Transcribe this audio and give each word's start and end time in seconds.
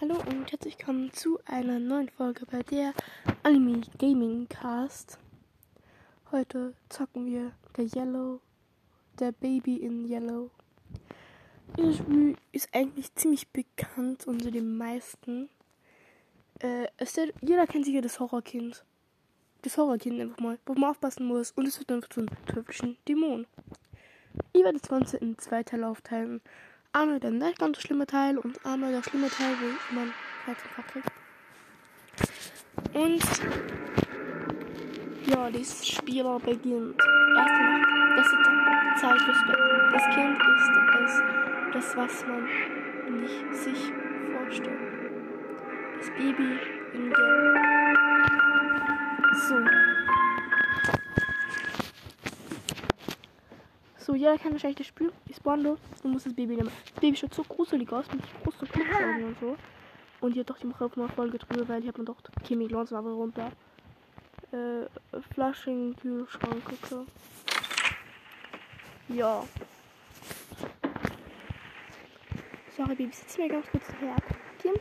Hallo 0.00 0.20
und 0.26 0.50
herzlich 0.50 0.76
willkommen 0.78 1.12
zu 1.12 1.38
einer 1.46 1.78
neuen 1.78 2.08
Folge 2.08 2.46
bei 2.46 2.64
der 2.64 2.94
Anime 3.44 3.82
Gaming 3.98 4.48
Cast. 4.48 5.18
Heute 6.32 6.74
zocken 6.88 7.26
wir 7.26 7.52
der 7.76 7.84
Yellow, 7.94 8.40
der 9.20 9.30
Baby 9.30 9.76
in 9.76 10.04
Yellow. 10.04 10.50
Dieses 11.76 11.96
Spiel 11.98 12.36
ist 12.52 12.68
eigentlich 12.72 13.14
ziemlich 13.14 13.48
bekannt 13.48 14.26
unter 14.26 14.50
den 14.50 14.76
meisten. 14.76 15.48
Äh, 16.60 16.86
ist, 16.98 17.18
jeder 17.40 17.66
kennt 17.66 17.84
sicher 17.84 18.00
das 18.00 18.20
Horrorkind. 18.20 18.84
Das 19.62 19.76
Horrorkind 19.76 20.20
einfach 20.20 20.38
mal, 20.38 20.58
wo 20.66 20.74
man 20.74 20.90
aufpassen 20.90 21.26
muss 21.26 21.50
und 21.52 21.66
es 21.66 21.78
wird 21.78 21.90
dann 21.90 22.04
zu 22.08 22.20
einem 22.20 22.28
teuflischen 22.46 22.96
Dämon. 23.08 23.46
Ich 24.52 24.62
werde 24.62 24.78
das 24.78 24.88
Ganze 24.88 25.16
in 25.16 25.38
zwei 25.38 25.62
Teile 25.62 25.88
aufteilen. 25.88 26.40
Einmal 26.92 27.18
der 27.18 27.32
nicht 27.32 27.58
ganz 27.58 27.76
so 27.78 27.80
schlimme 27.80 28.06
Teil 28.06 28.38
und 28.38 28.64
einmal 28.64 28.92
der 28.92 29.02
schlimme 29.02 29.28
Teil, 29.28 29.54
wo 29.60 29.94
man 29.94 30.12
Herzinfarkt 30.44 30.92
kriegt. 30.92 31.08
Und 32.94 33.22
ja, 35.26 35.50
dieses 35.50 35.86
Spiel 35.86 36.24
beginnt. 36.44 37.00
Erste. 37.36 37.94
Das 38.16 38.26
ist 38.26 39.00
Zeit 39.00 39.20
fürs 39.22 39.42
Bett. 39.46 39.58
Das 39.92 40.04
Kind 40.14 40.38
ist 40.38 40.70
es, 41.02 41.22
das 41.74 41.96
was 41.96 42.24
man 42.26 42.44
nicht 43.20 43.52
sich 43.52 43.92
vorstellt. 44.32 44.78
Das 45.98 46.08
Baby 46.10 46.60
in 46.94 47.12
Gelb. 47.12 47.98
So. 49.48 49.56
So, 53.98 54.14
jeder 54.14 54.38
kennt 54.38 54.52
wahrscheinlich 54.52 54.78
das 54.78 54.86
Spiel. 54.86 55.12
Ich 55.28 55.36
spawn 55.36 55.62
los 55.62 55.80
und 56.04 56.12
muss 56.12 56.22
das 56.22 56.34
Baby 56.34 56.54
nehmen. 56.56 56.70
Das 56.92 57.00
Baby 57.00 57.16
schaut 57.16 57.34
so 57.34 57.42
gruselig 57.42 57.90
aus 57.92 58.04
mit 58.12 58.22
großen 58.44 58.68
Knopfaugen 58.68 59.24
und 59.24 59.40
so. 59.40 59.56
Und 60.20 60.32
hier 60.32 60.44
doch 60.44 60.58
die 60.58 60.68
mache 60.68 60.84
auf 60.84 60.96
mal 60.96 61.08
Folge 61.08 61.38
drüber, 61.38 61.68
weil 61.68 61.82
ich 61.82 61.88
habe 61.88 61.98
mir 61.98 62.04
gedacht, 62.04 62.30
Kimi 62.44 62.68
Glons 62.68 62.92
war 62.92 63.02
runter. 63.02 63.50
Äh, 64.52 64.86
Flaschen, 65.32 65.96
Kühlschrank, 65.96 66.62
okay. 66.66 67.04
Ja. 69.08 69.42
Sorry, 72.76 72.96
Baby, 72.96 73.12
setz 73.12 73.38
mir 73.38 73.48
ganz 73.48 73.70
kurz 73.70 73.86
her. 74.00 74.16
Kim? 74.60 74.74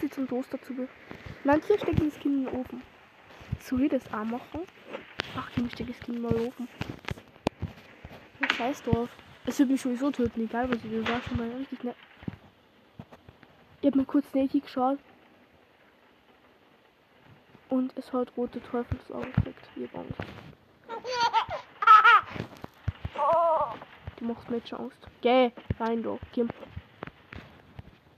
Sitze 0.00 0.14
zum 0.14 0.26
Toaster 0.26 0.60
zu. 0.62 0.88
Nein, 1.44 1.60
hier 1.66 1.78
stecke 1.78 2.04
ich 2.04 2.14
das 2.14 2.22
Kind 2.22 2.34
in 2.34 2.44
den 2.46 2.54
Ofen. 2.54 2.82
Soll 3.60 3.82
ich 3.82 3.90
das 3.90 4.10
auch 4.10 4.24
machen? 4.24 4.62
Ach, 5.36 5.52
Kim, 5.52 5.68
stecke 5.68 5.92
das 5.92 6.00
Kind 6.00 6.22
mal 6.22 6.32
in 6.32 6.38
den 6.38 6.48
Ofen. 6.48 6.68
Scheiß 8.56 8.82
drauf. 8.84 9.10
Es 9.44 9.58
wird 9.58 9.68
mich 9.68 9.82
sowieso 9.82 10.10
töten, 10.10 10.40
egal 10.40 10.70
was 10.70 10.78
ich. 10.82 11.08
War 11.08 11.20
schon 11.20 11.36
mal 11.36 11.50
richtig 11.50 11.84
nett. 11.84 11.96
Ich 13.82 13.88
hab 13.88 13.94
mal 13.94 14.06
kurz 14.06 14.32
Nati 14.32 14.60
geschaut. 14.60 14.98
Und 17.68 17.92
es 17.98 18.10
hat 18.12 18.34
rote 18.36 18.62
Teufelsaugen 18.62 19.32
gekriegt. 19.32 19.68
Ihr 19.76 19.88
Angst. 19.94 20.51
Du 24.22 24.28
machst 24.28 24.48
mir 24.48 24.58
jetzt 24.58 24.68
schon 24.68 24.78
Angst. 24.78 24.98
Geh, 25.20 25.50
rein 25.80 26.00
doch. 26.00 26.20
Kim. 26.32 26.48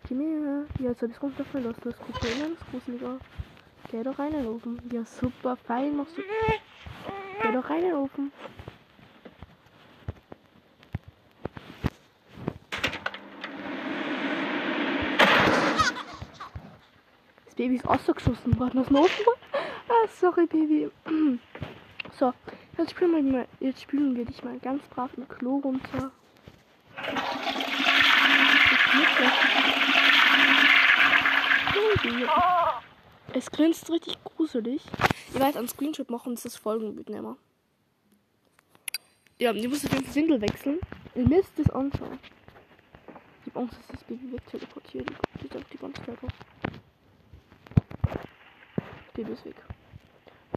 Kim 0.06 0.20
her. 0.20 0.66
Ja, 0.78 0.90
jetzt 0.90 1.00
hab 1.00 1.08
ich's 1.08 1.22
runterfallen 1.22 1.66
lassen. 1.66 1.80
Das 1.82 1.98
guckt 1.98 2.22
mir 2.22 2.42
ganz 2.42 2.60
gruseliger. 2.70 3.18
Geh 3.90 4.02
doch 4.02 4.18
rein 4.18 4.34
in 4.34 4.46
Ofen. 4.46 4.82
Ja, 4.92 5.02
super, 5.06 5.56
fein 5.56 5.96
machst 5.96 6.18
du. 6.18 6.22
Geh 7.42 7.52
doch 7.52 7.70
rein 7.70 7.84
in 7.84 7.94
Ofen. 7.94 8.32
Das 17.46 17.54
Baby 17.54 17.76
ist 17.76 17.88
ausgeschossen 17.88 18.58
worden 18.60 18.80
aus 18.80 18.88
dem 18.88 18.96
Ofen. 18.96 19.24
Ah, 19.88 20.06
sorry, 20.08 20.44
Baby. 20.44 20.90
So, 22.16 22.32
jetzt 22.78 22.90
spielen 22.90 23.12
wir, 23.12 23.22
mal, 23.22 23.48
jetzt 23.60 23.82
spielen 23.82 24.16
wir 24.16 24.24
dich 24.24 24.42
mal 24.42 24.58
ganz 24.58 24.82
brav 24.88 25.10
im 25.16 25.28
Klo 25.28 25.58
runter. 25.58 26.10
Baby. 31.72 32.26
Es 33.32 33.50
grinst 33.50 33.90
richtig 33.90 34.22
gruselig. 34.22 34.82
Ich 35.28 35.40
werde 35.40 35.58
einen 35.58 35.68
Screenshot 35.68 36.10
machen 36.10 36.30
und 36.30 36.44
das 36.44 36.56
Folgenbildnehmer. 36.56 37.36
Ja, 39.38 39.52
ihr 39.52 39.68
müsst 39.68 39.88
Fall 39.88 40.02
Windel 40.14 40.40
wechseln. 40.40 40.78
Ihr 41.14 41.28
müsst 41.28 41.58
es 41.58 41.68
anschauen. 41.70 42.18
Ich 43.44 43.52
hab 43.52 43.62
Angst, 43.62 43.78
dass 43.78 43.86
das 43.88 44.04
Baby 44.04 44.32
wegteleportiert. 44.32 45.10
Die 45.42 45.48
sagt 45.48 45.72
die 45.72 45.78
ganze 45.78 46.02
Zeit 46.04 46.18
was. 46.22 46.32
Das 48.02 49.12
Baby 49.14 49.32
ist 49.32 49.44
weg. 49.44 49.56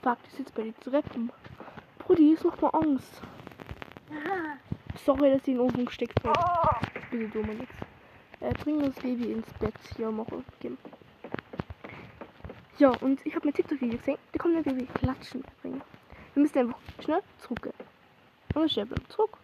Fuck, 0.03 0.17
die 0.23 0.35
sitzt 0.35 0.53
bei 0.53 0.63
den 0.63 0.79
Treppen. 0.79 1.31
Brudi, 2.07 2.31
es 2.31 2.44
macht 2.45 2.62
mir 2.62 2.73
Angst. 2.73 3.22
Sorry, 5.06 5.29
dass 5.29 5.44
sie 5.44 5.51
in 5.51 5.57
den 5.57 5.68
Ofen 5.68 5.85
gesteckt 5.85 6.23
wird. 6.23 6.38
Bitte 7.12 7.28
dumme 7.28 7.53
nix. 7.53 7.69
Äh, 8.40 8.53
bring 8.63 8.79
das 8.79 8.95
Baby 8.95 9.34
ins 9.34 9.51
Bett. 9.59 9.73
Ja, 9.97 10.09
mache. 10.09 10.41
Kim. 10.62 10.78
Ja, 12.78 12.91
und 13.01 13.19
ich 13.25 13.35
habe 13.35 13.45
mein 13.45 13.53
TikTok-Video 13.53 13.97
gesehen. 13.97 14.18
Da 14.31 14.40
kommt 14.40 14.56
ein 14.56 14.63
Baby 14.63 14.85
klatschen 14.85 15.44
bringen. 15.62 15.81
Wir 16.34 16.44
müssen 16.44 16.59
einfach 16.59 16.79
schnell 17.03 17.22
zurückgehen. 17.40 17.75
Und 18.56 18.62
dann 18.62 18.69
stehen 18.69 18.89
wir 18.89 19.09
zurück. 19.09 19.38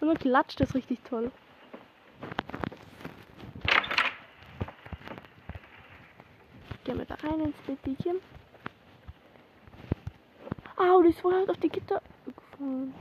Und 0.00 0.08
dann 0.08 0.18
klatscht 0.18 0.60
das 0.60 0.74
richtig 0.74 1.02
toll. 1.04 1.32
Gehen 6.84 6.98
wir 6.98 7.06
da 7.06 7.14
rein 7.14 7.40
ins 7.40 7.56
Bettchen. 7.66 8.20
Au, 10.82 11.00
das 11.02 11.22
war 11.22 11.32
halt 11.32 11.48
auf 11.50 11.56
die 11.58 11.68
Gitter 11.68 12.02
gefallen. 12.24 12.92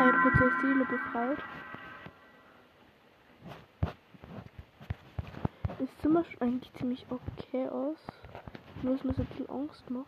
Eine 0.00 0.12
kurze 0.22 0.50
Seele 0.60 0.84
befreit. 0.84 1.38
Das 5.78 5.88
Zimmer 6.02 6.24
sieht 6.24 6.42
eigentlich 6.42 6.72
ziemlich 6.74 7.06
okay 7.08 7.68
aus. 7.68 7.98
Nur, 8.82 8.94
dass 8.96 9.04
mir 9.04 9.14
so 9.14 9.24
viel 9.36 9.48
Angst 9.48 9.88
macht. 9.90 10.06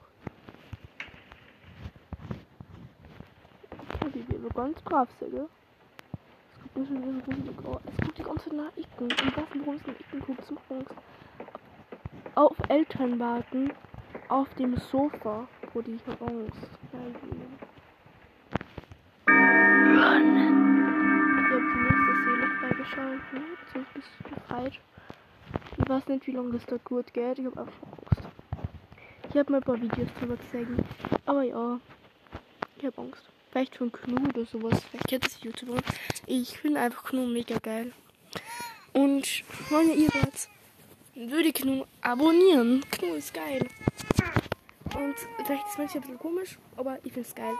Okay, 4.02 4.24
die 4.28 4.42
wir 4.42 4.50
ganz 4.50 4.80
brav 4.82 5.08
sind, 5.20 5.30
gell? 5.30 5.48
Es 5.48 5.48
guckt 5.48 5.48
mir 5.48 5.48
schon 5.48 5.48
wieder 5.48 5.48
so 5.48 5.48
gruselig. 5.48 6.59
Oh, 6.59 6.59
es 6.74 7.96
guckt 7.96 8.18
die 8.18 8.22
ganze 8.22 8.44
Zeit 8.44 8.52
nach 8.52 8.76
Icken. 8.76 9.04
Und 9.04 9.36
was 9.36 9.44
warum 9.54 9.74
es 9.74 9.86
nach 9.86 10.00
Icken 10.00 10.20
guckt, 10.20 10.44
zum 10.44 10.58
Angst. 10.68 10.94
Auf 12.34 12.56
Eltern 12.68 13.18
warten. 13.18 13.72
Auf 14.28 14.52
dem 14.54 14.76
Sofa. 14.76 15.48
Ich 15.62 15.68
Angst. 15.74 16.70
Nein, 16.86 17.14
Ich 21.36 21.52
habe 21.52 21.66
die 21.66 21.80
nächste 21.82 22.12
Seele 22.24 22.46
freigeschalten. 22.60 23.40
So 23.72 23.80
bist 23.94 24.08
du 24.18 24.34
befreit. 24.34 24.80
Ich 25.78 25.88
weiß 25.88 26.06
nicht, 26.08 26.26
wie 26.26 26.32
lange 26.32 26.52
das 26.52 26.66
da 26.66 26.76
gut 26.84 27.12
geht. 27.12 27.38
Ich 27.38 27.46
habe 27.46 27.60
einfach 27.60 27.82
Angst. 27.82 28.28
Ich 29.30 29.36
habe 29.36 29.52
mal 29.52 29.58
ein 29.58 29.64
paar 29.64 29.80
Videos 29.80 30.08
drüber 30.18 30.36
gesehen. 30.36 30.84
Aber 31.26 31.42
ja, 31.42 31.80
ich 32.78 32.86
habe 32.86 33.02
Angst. 33.02 33.28
Vielleicht 33.50 33.76
von 33.76 33.90
Knu 33.90 34.28
oder 34.28 34.44
sowas. 34.44 34.80
Vielleicht 34.84 35.08
kennt 35.08 35.24
das 35.24 35.42
YouTuber. 35.42 35.78
Ich 36.26 36.58
finde 36.58 36.80
einfach 36.80 37.04
Knu 37.04 37.26
mega 37.26 37.58
geil. 37.58 37.92
Und 38.92 39.44
wenn 39.70 39.90
ihr 39.90 40.08
jetzt 40.24 40.48
würde 41.14 41.52
Knu 41.52 41.84
abonnieren. 42.00 42.84
Knu 42.90 43.14
ist 43.14 43.34
geil. 43.34 43.66
Und 44.96 45.14
vielleicht 45.44 45.66
ist 45.66 45.78
manchmal 45.78 45.86
ein 45.86 46.00
bisschen 46.00 46.18
komisch, 46.18 46.58
aber 46.76 46.98
ich 47.04 47.12
finde 47.12 47.28
es 47.28 47.34
geil. 47.34 47.54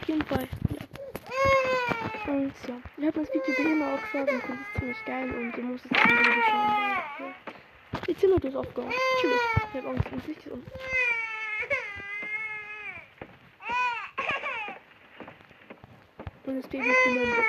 Auf 0.00 0.08
jeden 0.08 0.24
Fall, 0.24 0.48
ja. 0.70 2.32
Und 2.32 2.52
ja, 2.68 2.76
ich 2.98 3.06
habe 3.06 3.20
das 3.20 3.28
Video 3.32 3.78
bei 3.78 3.94
auch 3.94 4.02
geschaut 4.02 4.30
und 4.30 4.42
finde 4.42 4.62
es 4.62 4.78
ziemlich 4.78 5.04
geil 5.06 5.34
und 5.34 5.52
du 5.52 5.62
musst 5.62 5.84
es 5.86 5.90
dann 5.90 6.08
wieder 6.10 6.24
schauen. 6.50 6.96
Ja. 7.18 8.02
Die 8.06 8.16
Zimmer 8.16 8.44
ist 8.44 8.56
aufgehauen. 8.56 8.92
Tschüss. 9.20 9.32
Ich 9.56 9.74
habe 9.74 9.88
Angst, 9.88 10.12
ins 10.12 10.26
Licht 10.26 10.46
ist 10.46 10.52
um. 10.52 10.62
Und 16.48 16.62
das 16.62 16.70
Baby 16.70 16.88
ist 16.88 17.04
Bett. 17.04 17.44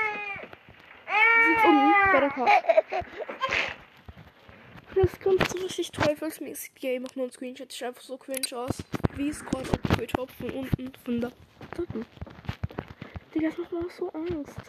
Sie 1.08 1.54
sitzt 1.54 1.66
unten 1.66 1.94
bei 2.12 2.20
der 2.20 2.30
Couch. 2.32 2.50
das 4.94 5.20
grinst 5.22 5.52
so 5.52 5.58
richtig 5.60 5.92
teufelsmäßig. 5.92 6.74
Die 6.74 6.90
einfach 6.90 7.16
nur 7.16 7.28
ein 7.28 7.32
Screenshot. 7.32 7.72
Sieht 7.72 7.84
einfach 7.84 8.02
so 8.02 8.18
cringe 8.18 8.58
aus. 8.58 8.84
Wie 9.16 9.30
es 9.30 9.40
gerade 9.46 9.72
abgeholt 9.72 10.14
habe 10.18 10.30
von 10.34 10.50
unten 10.50 10.92
von 11.06 11.22
der 11.22 11.32
dritten. 11.74 12.06
Digga, 13.34 13.48
das 13.48 13.58
macht 13.58 13.72
mir 13.72 13.80
auch 13.86 13.90
so 13.90 14.10
Angst. 14.12 14.60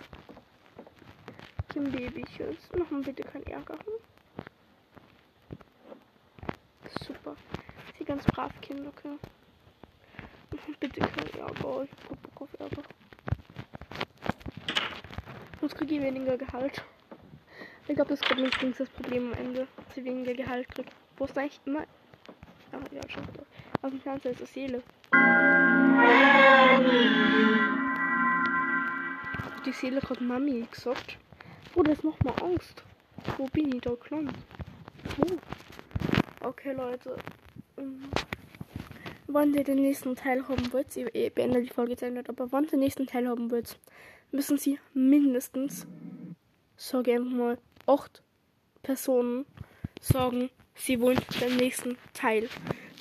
Kim 1.73 1.91
Babychen. 1.91 2.57
Machen 2.79 3.03
bitte 3.03 3.25
keinen 3.25 3.47
Ärger. 3.49 3.79
Super. 7.05 7.35
Sie 7.99 8.05
ganz 8.05 8.25
brav 8.27 8.53
Kinder, 8.61 8.93
okay. 8.97 9.19
Machen 10.53 10.77
bitte 10.79 11.01
keinen 11.01 11.35
Ärger. 11.35 11.83
Ich 11.83 12.11
hab 12.11 12.23
Bock 12.23 12.43
auf 12.43 12.61
Ärger. 12.61 12.83
Sonst 15.61 15.77
kriege 15.77 15.97
ich 15.97 16.03
weniger 16.03 16.39
Gehalt. 16.39 16.83
Ich 17.87 17.95
glaube, 17.95 18.11
das 18.11 18.21
gerade 18.21 18.47
übrigens 18.47 18.79
das 18.79 18.89
Problem 18.89 19.33
am 19.33 19.39
Ende, 19.39 19.67
dass 19.87 19.97
ich 19.97 20.05
weniger 20.05 20.33
Gehalt 20.35 20.69
kriege. 20.71 20.89
Wo 21.19 21.25
ist 21.25 21.37
eigentlich 21.37 21.61
immer. 21.67 21.81
Ah, 22.73 22.79
ja, 22.93 23.01
schon. 23.09 23.25
Auf 23.83 23.91
dem 23.91 24.01
Fernseher 24.01 24.33
ist 24.33 24.41
das 24.41 24.53
Seele. 24.53 24.83
Hat 29.43 29.67
die 29.67 29.73
Seele 29.73 30.01
gerade 30.01 30.25
Mami 30.25 30.67
gesagt? 30.71 31.19
Oh, 31.75 31.83
das 31.83 32.03
macht 32.03 32.25
mir 32.25 32.43
Angst. 32.43 32.83
Wo 33.37 33.47
bin 33.47 33.75
ich 33.75 33.83
da 33.83 33.93
gelandet? 33.95 34.37
Wo? 35.17 35.27
Okay, 36.49 36.73
Leute. 36.73 37.17
Ähm, 37.77 38.09
Wann 39.33 39.55
ihr 39.55 39.63
den 39.63 39.83
nächsten 39.83 40.17
Teil 40.17 40.49
haben 40.49 40.73
wollt, 40.73 40.97
ich 40.97 41.35
beende 41.35 41.63
die 41.63 41.69
Folge 41.69 41.93
jetzt 41.93 42.03
nicht, 42.03 42.29
aber 42.29 42.51
wann 42.51 42.65
ihr 42.65 42.71
den 42.71 42.81
nächsten 42.81 43.07
Teil 43.07 43.29
haben 43.29 43.49
wollt, 43.51 43.79
müssen 44.33 44.59
sie 44.59 44.79
mindestens, 44.95 45.87
sage 46.77 47.15
einfach 47.15 47.31
mal, 47.31 47.59
acht 47.87 48.23
Personen 48.83 49.47
sagen, 50.01 50.51
sie 50.75 51.01
wollen 51.01 51.21
den 51.41 51.57
nächsten 51.57 51.97
Teil. 52.13 52.49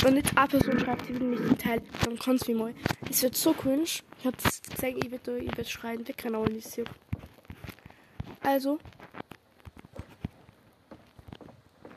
Wenn 0.01 0.15
jetzt 0.17 0.37
eine 0.37 0.47
Person 0.47 0.79
schreibt, 0.79 1.05
sie 1.05 1.13
will 1.13 1.19
den 1.19 1.31
nächsten 1.31 1.57
Teil, 1.57 1.81
dann 2.03 2.17
kannst 2.17 2.47
du 2.47 2.53
mal. 2.53 2.73
Es 3.09 3.23
wird 3.23 3.35
so 3.35 3.53
cringe. 3.53 3.83
Ich 3.83 4.25
hab's 4.25 4.61
gesagt, 4.61 5.03
ich 5.03 5.11
werde 5.11 5.39
ich 5.39 5.57
werd 5.57 5.69
schreien, 5.69 6.07
wir 6.07 6.15
können 6.15 6.35
auch 6.35 6.47
nicht 6.47 6.67
sehen. 6.67 6.89
Also. 8.41 8.79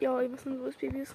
Ja, 0.01 0.21
ich 0.21 0.33
weiß 0.33 0.47
nicht, 0.47 0.61
wo 0.61 0.67
das 0.67 0.77
Baby 0.77 0.99
ist. 1.01 1.15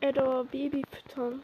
Äh, 0.00 0.12
da 0.12 0.42
Baby 0.44 0.82
füttern. 0.90 1.42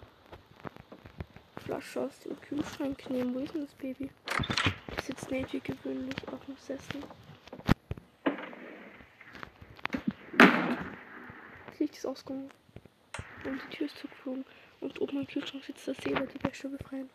Flasche 1.65 2.03
aus 2.03 2.21
dem 2.21 2.39
Kühlschrank 2.43 3.09
nehmen. 3.09 3.35
Wo 3.35 3.39
ist 3.39 3.55
denn 3.55 3.63
das 3.63 3.75
Baby? 3.75 4.11
Das 4.95 5.07
sitzt 5.07 5.31
nicht 5.31 5.53
wie 5.53 5.61
gewöhnlich 5.61 6.17
auf 6.31 6.45
dem 6.45 6.57
Sessel. 6.59 7.01
Das 11.67 11.79
Licht 11.79 11.97
ist 11.97 12.07
ausgegangen. 12.07 12.51
Und 13.47 13.63
die 13.63 13.77
Tür 13.77 13.87
ist 13.87 13.97
zugeflogen. 13.97 14.45
Und 14.81 15.01
oben 15.01 15.21
im 15.21 15.27
Kühlschrank 15.27 15.65
sitzt 15.65 15.89
das 15.89 15.97
Seele, 15.99 16.27
die 16.27 16.45
Wäsche 16.45 16.69
befreien. 16.69 17.09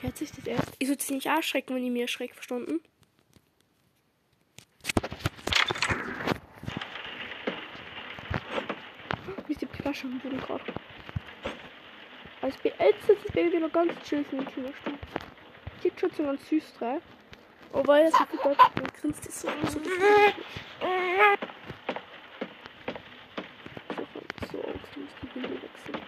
Hört 0.00 0.16
sich 0.16 0.30
das 0.30 0.46
erst? 0.46 0.72
Ich 0.78 0.86
sollte 0.86 1.12
nicht 1.12 1.26
erschrecken, 1.26 1.74
wenn 1.74 1.84
ich 1.84 1.90
mir 1.90 2.02
erschreckt, 2.02 2.36
verstanden? 2.36 2.80
Wie 10.02 10.06
ist 10.06 10.06
die 10.06 10.06
Flasche 10.06 10.06
am 10.06 10.18
Boden 10.18 10.40
gerade? 10.40 10.64
Als 12.42 12.56
jetzt 12.62 13.06
sitzt 13.06 13.24
das 13.24 13.32
Baby 13.32 13.58
noch 13.58 13.72
ganz 13.72 13.92
chillig 14.02 14.26
in 14.32 14.38
der 14.38 14.52
Kinderstuhl. 14.52 14.94
Sieht 15.82 16.00
schon 16.00 16.10
so 16.10 16.22
ganz 16.22 16.48
süß 16.48 16.74
drauf. 16.78 17.02
Oh, 17.72 17.82
weil 17.86 18.04
das 18.04 18.18
hat 18.18 18.28
dann 18.32 18.86
grinst 19.00 19.26
die 19.26 19.30
so. 19.30 19.48
So, 19.48 19.80
so 24.50 24.58
Angst, 24.62 24.96
muss 24.96 25.10
die 25.22 25.34
Windel 25.34 25.58
wechseln. 25.62 26.02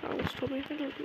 Keine 0.00 0.14
Angst, 0.14 0.36
Tommy, 0.38 0.58
ich 0.58 0.70
will 0.70 0.78
nicht. 0.78 0.96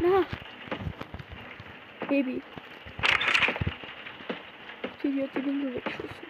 Na! 0.00 0.24
Baby. 2.18 2.42
Die 5.04 5.22
hat 5.22 5.30
die 5.36 5.44
Windel 5.44 5.74
weggeschossen. 5.76 6.26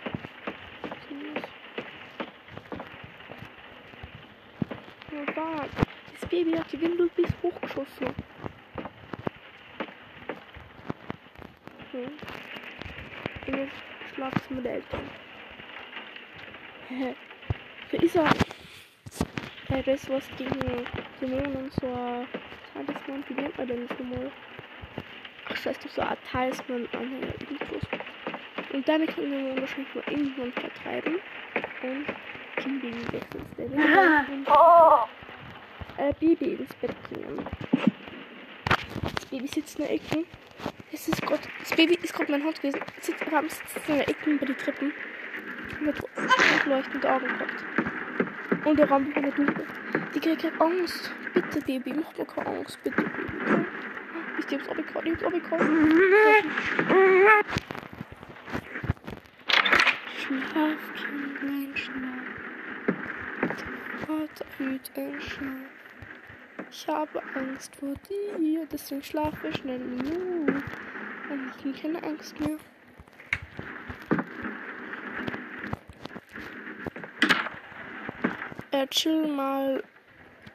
Das 6.20 6.29
Baby 6.29 6.52
hat 6.58 6.70
die 6.70 6.81
Windel 6.82 7.08
bis 7.17 7.31
hochgeschossen. 7.43 8.08
Hm. 11.93 12.11
In 13.46 13.56
das 13.56 13.69
Schlafzimmer 14.14 14.61
der 14.61 14.75
Eltern. 14.75 15.11
Hä? 16.88 17.14
Für 17.88 17.96
ist 17.96 18.14
er. 18.14 18.31
Ja, 19.70 19.82
das 19.82 20.11
was 20.11 20.29
gegen 20.37 20.85
Dämonen 21.19 21.70
so 21.81 21.87
ein 21.87 22.26
Talisman. 22.75 23.25
Wie 23.26 23.35
nennt 23.40 23.56
man 23.56 23.69
denn 23.69 23.88
das 23.88 23.96
doch 25.64 25.90
so 25.90 26.02
ein 26.02 26.16
Talisman-Anhänger. 26.31 27.34
Irgendwas. 27.40 28.00
Und 28.72 28.88
damit 28.88 29.14
können 29.14 29.55
wir 29.55 29.60
wahrscheinlich 29.60 29.94
nur 29.94 30.08
irgendwann 30.08 30.52
vertreiben. 30.52 31.14
Und 31.82 32.06
Kim 32.56 32.81
Baby 32.81 33.12
wechseln 33.12 33.40
ins 33.40 33.55
Bett. 33.56 33.72
Und, 33.72 34.49
äh, 35.99 36.12
Baby 36.20 36.55
ins 36.55 36.75
Bett 36.75 36.94
bringen. 37.05 37.46
Das 39.14 39.26
Baby 39.26 39.46
sitzt 39.46 39.78
in 39.78 39.84
der 39.84 39.94
Ecke. 39.94 40.25
Es 40.93 41.08
ist 41.08 41.22
grad, 41.22 41.40
das 41.61 41.70
Baby 41.76 41.99
ist 42.02 42.14
gerade 42.14 42.32
mein 42.32 42.44
Haus 42.44 42.54
gewesen. 42.61 42.81
Es 42.99 43.06
Sitzt, 43.06 43.32
Rahmen 43.32 43.49
sitzt 43.49 43.88
in 43.88 43.96
der 43.96 44.08
Ecke 44.08 44.37
bei 44.37 44.46
den 44.46 44.56
Treppen. 44.56 44.93
Mit, 45.81 45.96
leuchtenden 46.66 47.11
Augen 47.11 47.26
gehabt. 47.26 48.66
Und 48.66 48.78
der 48.78 48.88
Raum 48.88 49.06
wieder 49.06 49.31
dunkel. 49.31 49.66
Die 50.14 50.20
kriegt 50.20 50.61
Angst. 50.61 51.12
Bitte, 51.34 51.61
Baby, 51.61 51.94
mach 51.94 52.16
mir 52.16 52.25
keine 52.25 52.58
Angst. 52.58 52.82
Bitte, 52.82 53.04
Es 54.50 54.66
abgekauft. 54.66 55.06
Ich 55.06 55.12
hab's 55.12 55.24
abgekauft. 55.24 55.64
Schlaf, 60.16 60.78
Kindlein, 60.96 61.76
schlaf. 61.76 62.28
Vater 64.06 64.46
ein 64.96 65.20
Schlaf. 65.20 65.78
Ich 66.70 66.88
habe 66.88 67.23
Angst 67.34 67.76
vor 67.76 67.94
dir, 68.08 68.66
deswegen 68.73 69.02
schlafe 69.02 69.52
schnell 69.52 69.78
genug. 69.78 70.62
Und 71.30 71.46
mach 71.46 71.64
mir 71.64 71.75
keine 71.75 72.02
Angst 72.02 72.40
mehr. 72.40 72.56
Äh, 78.70 78.87
chill 78.87 79.26
mal 79.26 79.84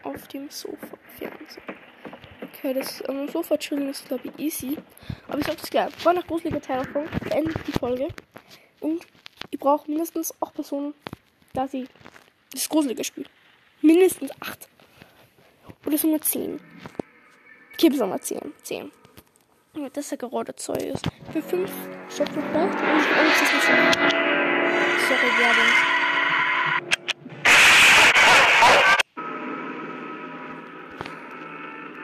auf 0.01 0.27
dem 0.29 0.49
Sofa 0.49 0.97
Fernsehen. 1.17 1.82
Okay, 2.63 2.75
das 2.75 3.01
am 3.01 3.27
Sofa 3.27 3.57
chillen 3.57 3.89
ist 3.89 4.07
glaube 4.07 4.29
ich 4.29 4.39
easy. 4.39 4.77
Aber 5.27 5.37
ich 5.37 5.45
sag's 5.45 5.69
gleich, 5.69 5.93
war 6.05 6.13
nach 6.13 6.25
gruseliger 6.25 6.61
Teilung 6.61 7.09
beendet 7.19 7.57
die 7.67 7.73
Folge. 7.73 8.07
Und 8.79 9.05
ich 9.51 9.59
brauche 9.59 9.91
mindestens 9.91 10.33
8 10.41 10.53
Personen, 10.53 10.93
da 11.51 11.67
sie 11.67 11.89
das 12.53 12.69
gruselige 12.69 13.03
Spiel. 13.03 13.25
Mindestens 13.81 14.31
8. 14.39 14.69
Oder 15.85 15.97
sogar 15.97 16.21
10. 16.21 16.61
Okay, 17.73 17.89
mal 17.89 18.21
10. 18.21 18.39
10. 18.61 18.91
Ja, 19.75 19.89
das 19.89 20.05
ist 20.05 20.11
ja 20.11 20.29
gerade 20.29 20.55
Zeug 20.55 20.83
ist. 20.83 21.05
Für 21.33 21.41
5 21.41 21.69
Schöpfe 22.15 22.39
braucht 22.53 22.79
und 22.79 22.97
ist 23.27 23.41
es 23.41 23.51
nicht. 23.51 23.99
Sorry, 25.09 25.31
Werbung. 25.37 25.92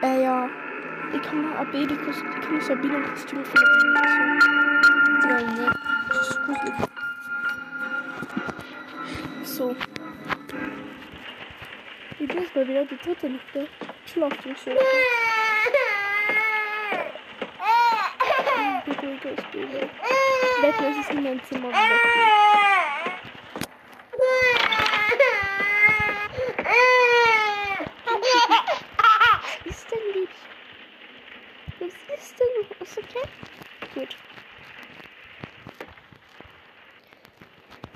Äh, 0.02 0.22
ja. 0.22 0.48
Ich 1.12 1.20
kann 1.22 1.42
mal 1.42 1.64
Babykostüm, 1.66 2.30
ich 2.30 2.40
kann 2.40 2.58
das 2.58 2.68
Babykostüm 2.68 3.44
für 3.44 3.58
so. 3.58 3.64
Ja, 5.28 5.40
ne. 5.42 5.72
Das 6.08 6.30
ist 6.30 6.40
gruselig. 6.44 6.74
So. 9.42 9.76
Ich 12.18 12.28
bin 12.28 12.38
jetzt 12.38 12.54
mal 12.54 12.68
wieder 12.68 12.84
die 12.84 12.96
dritte 12.98 13.28
Lüfte. 13.28 13.68
Schlaft 14.06 14.46
im 14.46 14.56
Sofa. 14.56 14.76
Beruhiges 18.86 19.44
Baby. 19.52 19.88
Wetten, 20.62 20.84
es 20.84 20.96
ist 20.98 21.10
in 21.10 21.22
mein 21.22 21.40
Zimmer 21.44 21.68
wieder. 21.68 21.78
Was 29.64 29.76
ist 29.76 29.90
denn, 29.90 29.98
Liebchen? 30.14 30.50
Was 31.78 31.94
ist 32.18 32.34
denn? 32.40 32.46
Ist 32.80 32.98
okay? 32.98 33.26
Gut. 33.94 34.16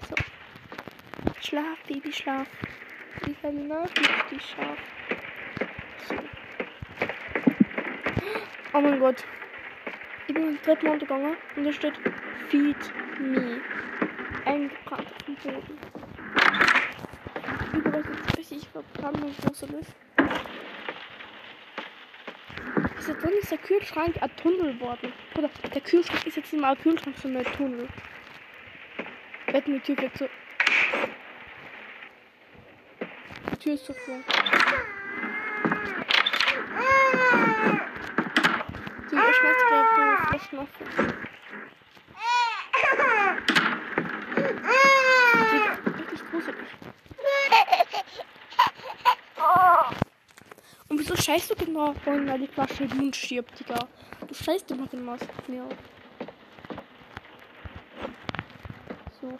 So. 0.09 0.15
Baby 2.15 2.23
Schlaf. 2.23 2.49
Die 3.27 3.37
Helena 3.43 3.83
liegt 3.83 4.31
die 4.31 4.41
Schaf. 4.41 4.79
So. 6.09 6.15
Oh 8.73 8.81
mein 8.81 9.01
Gott. 9.01 9.25
Ich 10.29 10.35
bin 10.35 10.49
im 10.49 10.63
dritten 10.63 10.87
Mal 10.87 10.99
gegangen 10.99 11.37
und 11.57 11.65
da 11.65 11.73
steht 11.73 11.95
Feed 12.49 12.77
me. 13.19 13.61
Eingebrannt 14.45 15.09
auf 15.11 15.23
dem 15.27 15.35
Boden. 15.37 15.79
Überall 17.73 18.01
ist 18.01 18.39
richtig 18.39 18.69
verbrannt 18.69 19.23
und 19.23 19.37
groß 19.39 19.63
ist. 19.63 19.97
Also 22.97 23.13
drin 23.15 23.33
ist 23.41 23.51
der 23.51 23.59
Kühlschrank 23.59 24.15
ein 24.21 24.37
Tunnel 24.37 24.75
geworden. 24.75 25.13
Oder 25.37 25.51
der 25.75 25.81
Kühlschrank 25.81 26.27
ist 26.27 26.37
jetzt 26.37 26.53
nicht 26.53 26.63
mal 26.63 26.75
ein 26.75 26.79
Kühlschrank, 26.81 27.17
sondern 27.17 27.45
ein 27.45 27.53
Tunnel. 27.55 27.89
Wetten, 29.49 29.75
die 29.75 29.81
Tür 29.81 29.97
geht 29.97 30.17
so. 30.17 30.29
Die 33.51 33.54
Tür 33.65 33.73
ist 33.73 33.87
so 33.87 33.95
voll. 33.95 34.23
Die 39.11 39.17
auf. 40.59 40.69
Die 45.51 45.57
ist 45.57 45.99
richtig 45.99 46.31
gruselig. 46.31 46.69
Und 50.91 51.01
wieso 51.01 51.17
scheißt 51.17 51.51
du 51.51 51.55
genau 51.55 51.95
vorhin, 52.05 52.29
weil 52.29 52.41
die 52.41 52.49
Flasche 52.49 52.85
im 52.85 53.15
stirbt, 53.15 53.59
Digga? 53.59 53.89
Du 54.29 54.35
scheißt 54.35 54.71
immer 54.73 54.87
genau 54.89 55.15
auf 55.15 55.49
mir 55.49 55.65
auf. 55.65 55.73
So. 59.23 59.39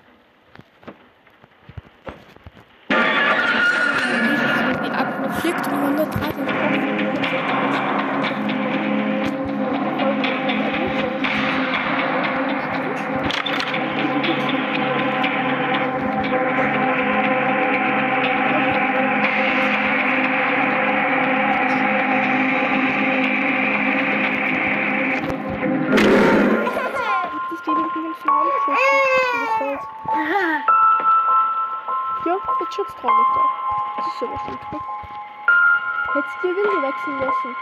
Du 36.43 36.49
die 36.49 36.57
Winde 36.57 36.83
wechseln 36.83 37.19
lassen. 37.21 37.57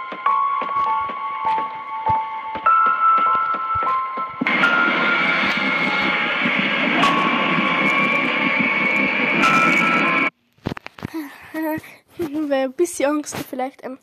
Wer 12.48 12.64
ein 12.64 12.72
bisschen 12.72 13.10
Angst 13.10 13.36
vielleicht. 13.36 13.84
Ähm, 13.84 13.98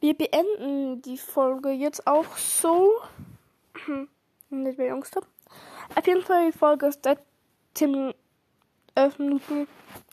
wir 0.00 0.14
beenden 0.14 1.02
die 1.02 1.18
Folge 1.18 1.70
jetzt 1.70 2.06
auch 2.06 2.36
so. 2.36 2.92
Nicht, 4.50 4.78
weil 4.78 4.86
ich 4.86 4.92
Angst 4.92 5.16
habe. 5.16 5.26
Auf 5.94 6.06
jeden 6.06 6.22
Fall, 6.22 6.50
die 6.50 6.58
Folge 6.58 6.86
ist 6.86 7.04
seit 7.04 7.18
10 7.74 8.14
11 8.96 9.18
Minuten. 9.18 9.68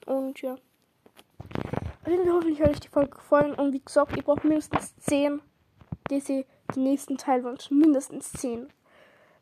Und 0.06 0.42
ja. 0.42 0.58
Auf 2.04 2.10
jeden 2.10 2.26
Fall 2.26 2.34
hoffentlich 2.34 2.62
hat 2.62 2.70
euch 2.70 2.80
die 2.82 2.90
Folge 2.90 3.12
gefallen. 3.12 3.54
Und 3.54 3.72
wie 3.72 3.80
gesagt, 3.80 4.18
ich 4.18 4.26
brauche 4.26 4.46
mindestens 4.46 4.94
10, 4.98 5.42
die 6.10 6.20
sie 6.20 6.46
den 6.76 6.84
nächsten 6.84 7.18
Teil 7.18 7.46
wünschen. 7.46 7.80
Mindestens 7.80 8.34
10. 8.34 8.68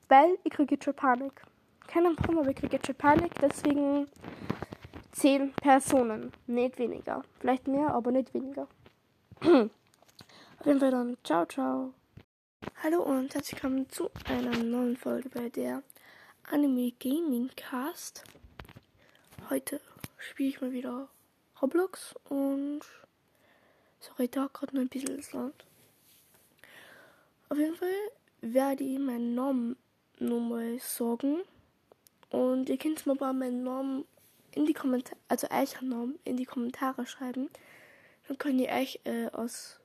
Weil 0.08 0.38
ich 0.44 0.52
kriege 0.52 0.76
jetzt 0.76 0.84
schon 0.86 0.94
Panik. 0.94 1.42
Keine 1.88 2.10
Ahnung 2.10 2.38
aber 2.38 2.52
ich 2.52 2.56
kriege 2.58 2.74
jetzt 2.76 2.86
schon 2.86 2.94
Panik. 2.94 3.34
Deswegen 3.42 4.08
10 5.14 5.54
Personen. 5.54 6.32
Nicht 6.46 6.78
weniger. 6.78 7.24
Vielleicht 7.40 7.68
mehr, 7.68 7.96
aber 7.96 8.12
nicht 8.12 8.32
weniger. 8.36 8.68
Auf 9.42 10.66
jeden 10.66 10.80
Fall 10.80 10.92
dann. 10.92 11.18
Ciao, 11.24 11.48
ciao. 11.48 11.96
Hallo 12.84 13.02
und 13.02 13.34
herzlich 13.34 13.64
willkommen 13.64 13.90
zu 13.90 14.12
einer 14.26 14.56
neuen 14.56 14.98
Folge 14.98 15.30
bei 15.30 15.50
der 15.50 15.82
Anime 16.52 16.92
Gaming 17.00 17.50
Cast. 17.56 18.24
Heute 19.50 19.82
spiele 20.20 20.50
ich 20.50 20.62
mal 20.62 20.72
wieder 20.72 21.10
Roblox 21.62 22.16
und 22.30 22.82
sorry, 24.00 24.28
da 24.28 24.50
gerade 24.52 24.76
noch 24.76 24.82
ein 24.82 24.90
bisschen 24.90 25.18
das 25.18 25.32
Land. 25.34 25.66
Auf 27.50 27.58
jeden 27.58 27.76
Fall 27.76 27.90
werde 28.42 28.84
ich 28.84 28.98
meinen 28.98 29.36
Namen 29.36 29.76
nochmal 30.18 30.80
sagen 30.80 31.42
und 32.30 32.70
ihr 32.70 32.78
könnt 32.78 33.06
mir 33.06 33.16
mal 33.16 33.34
meinen 33.34 33.64
Namen 33.64 34.06
in 34.56 34.66
die 34.66 34.74
Kommentare, 34.74 35.18
also 35.28 35.48
euren 35.52 35.90
Namen 35.90 36.20
in 36.24 36.38
die 36.38 36.46
Kommentare 36.46 37.06
schreiben. 37.06 37.50
Dann 38.28 38.38
könnt 38.38 38.60
ihr 38.60 38.70
euch 38.70 39.00
äh, 39.04 39.28
aus 39.28 39.80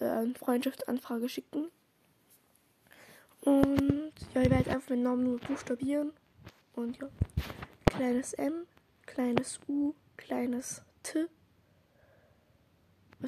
äh, 0.00 0.26
Freundschaftsanfrage 0.34 1.28
schicken. 1.28 1.70
Und 3.40 4.12
ja, 4.34 4.42
ich 4.42 4.50
werde 4.50 4.70
einfach 4.70 4.90
meinen 4.90 5.02
Namen 5.02 5.24
nur 5.24 5.38
buchstabieren. 5.38 6.12
Und 6.74 6.98
ja, 6.98 7.08
kleines 7.86 8.34
M, 8.34 8.66
kleines 9.06 9.60
U, 9.66 9.94
kleines 10.16 10.82
T. 11.02 11.26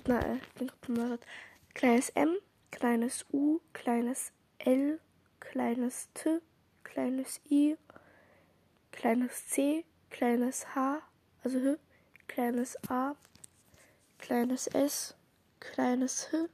Nein, 0.06 0.40
gerade 0.54 0.72
vermördert. 0.80 1.26
Kleines 1.74 2.10
M, 2.10 2.36
kleines 2.70 3.26
U, 3.32 3.60
kleines 3.72 4.32
L, 4.58 5.00
kleines 5.40 6.08
T, 6.14 6.40
kleines 6.84 7.40
I, 7.50 7.76
kleines 8.90 9.46
C, 9.48 9.84
kleines 10.10 10.74
H, 10.74 11.02
also 11.44 11.58
H, 11.58 11.76
kleines 12.28 12.76
A, 12.88 13.16
kleines 14.18 14.66
S, 14.68 15.14
kleines 15.60 16.32
H, 16.32 16.46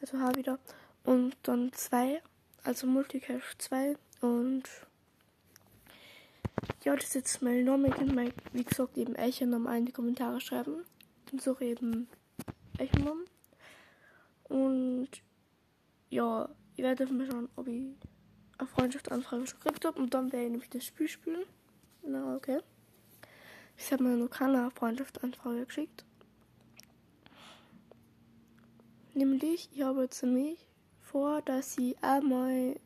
also 0.00 0.18
H 0.18 0.36
wieder, 0.36 0.58
und 1.04 1.36
dann 1.42 1.72
2, 1.72 2.22
also 2.64 2.86
Multicache 2.86 3.56
2 3.58 3.96
und 4.20 4.64
ja, 6.84 6.94
das 6.94 7.06
ist 7.06 7.14
jetzt 7.14 7.42
mein 7.42 7.64
Name, 7.64 7.88
ihr 7.88 7.94
könnt 7.94 8.34
wie 8.52 8.64
gesagt, 8.64 8.96
eben 8.96 9.16
Eichennamen 9.16 9.74
in 9.76 9.86
die 9.86 9.92
Kommentare 9.92 10.40
schreiben, 10.40 10.84
dann 11.30 11.40
suche 11.40 11.64
ich 11.64 11.70
eben 11.72 12.08
Eichennamen 12.78 13.24
und 14.44 15.08
ja, 16.10 16.48
ich 16.76 16.82
werde 16.82 17.06
mal 17.12 17.26
schauen, 17.30 17.48
ob 17.56 17.66
ich 17.66 17.82
eine 18.58 18.68
Freundschaftsanfrage 18.68 19.46
schon 19.46 19.60
gekriegt 19.60 19.84
habe 19.84 20.00
und 20.00 20.14
dann 20.14 20.32
werde 20.32 20.46
ich 20.46 20.50
nämlich 20.52 20.70
das 20.70 20.84
Spiel 20.84 21.08
spielen. 21.08 21.44
Na, 22.02 22.36
okay. 22.36 22.60
Ich 23.76 23.92
habe 23.92 24.04
mir 24.04 24.16
noch 24.16 24.30
keine 24.30 24.70
Freundschaftsanfrage 24.70 25.66
geschickt. 25.66 26.04
Nämlich, 29.14 29.68
ich 29.72 29.82
habe 29.82 30.02
jetzt 30.02 30.22
nämlich 30.22 30.66
vor, 31.00 31.42
dass 31.42 31.74
sie 31.74 31.96
einmal. 32.00 32.78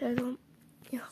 Also, 0.00 0.36
ja. 0.90 1.08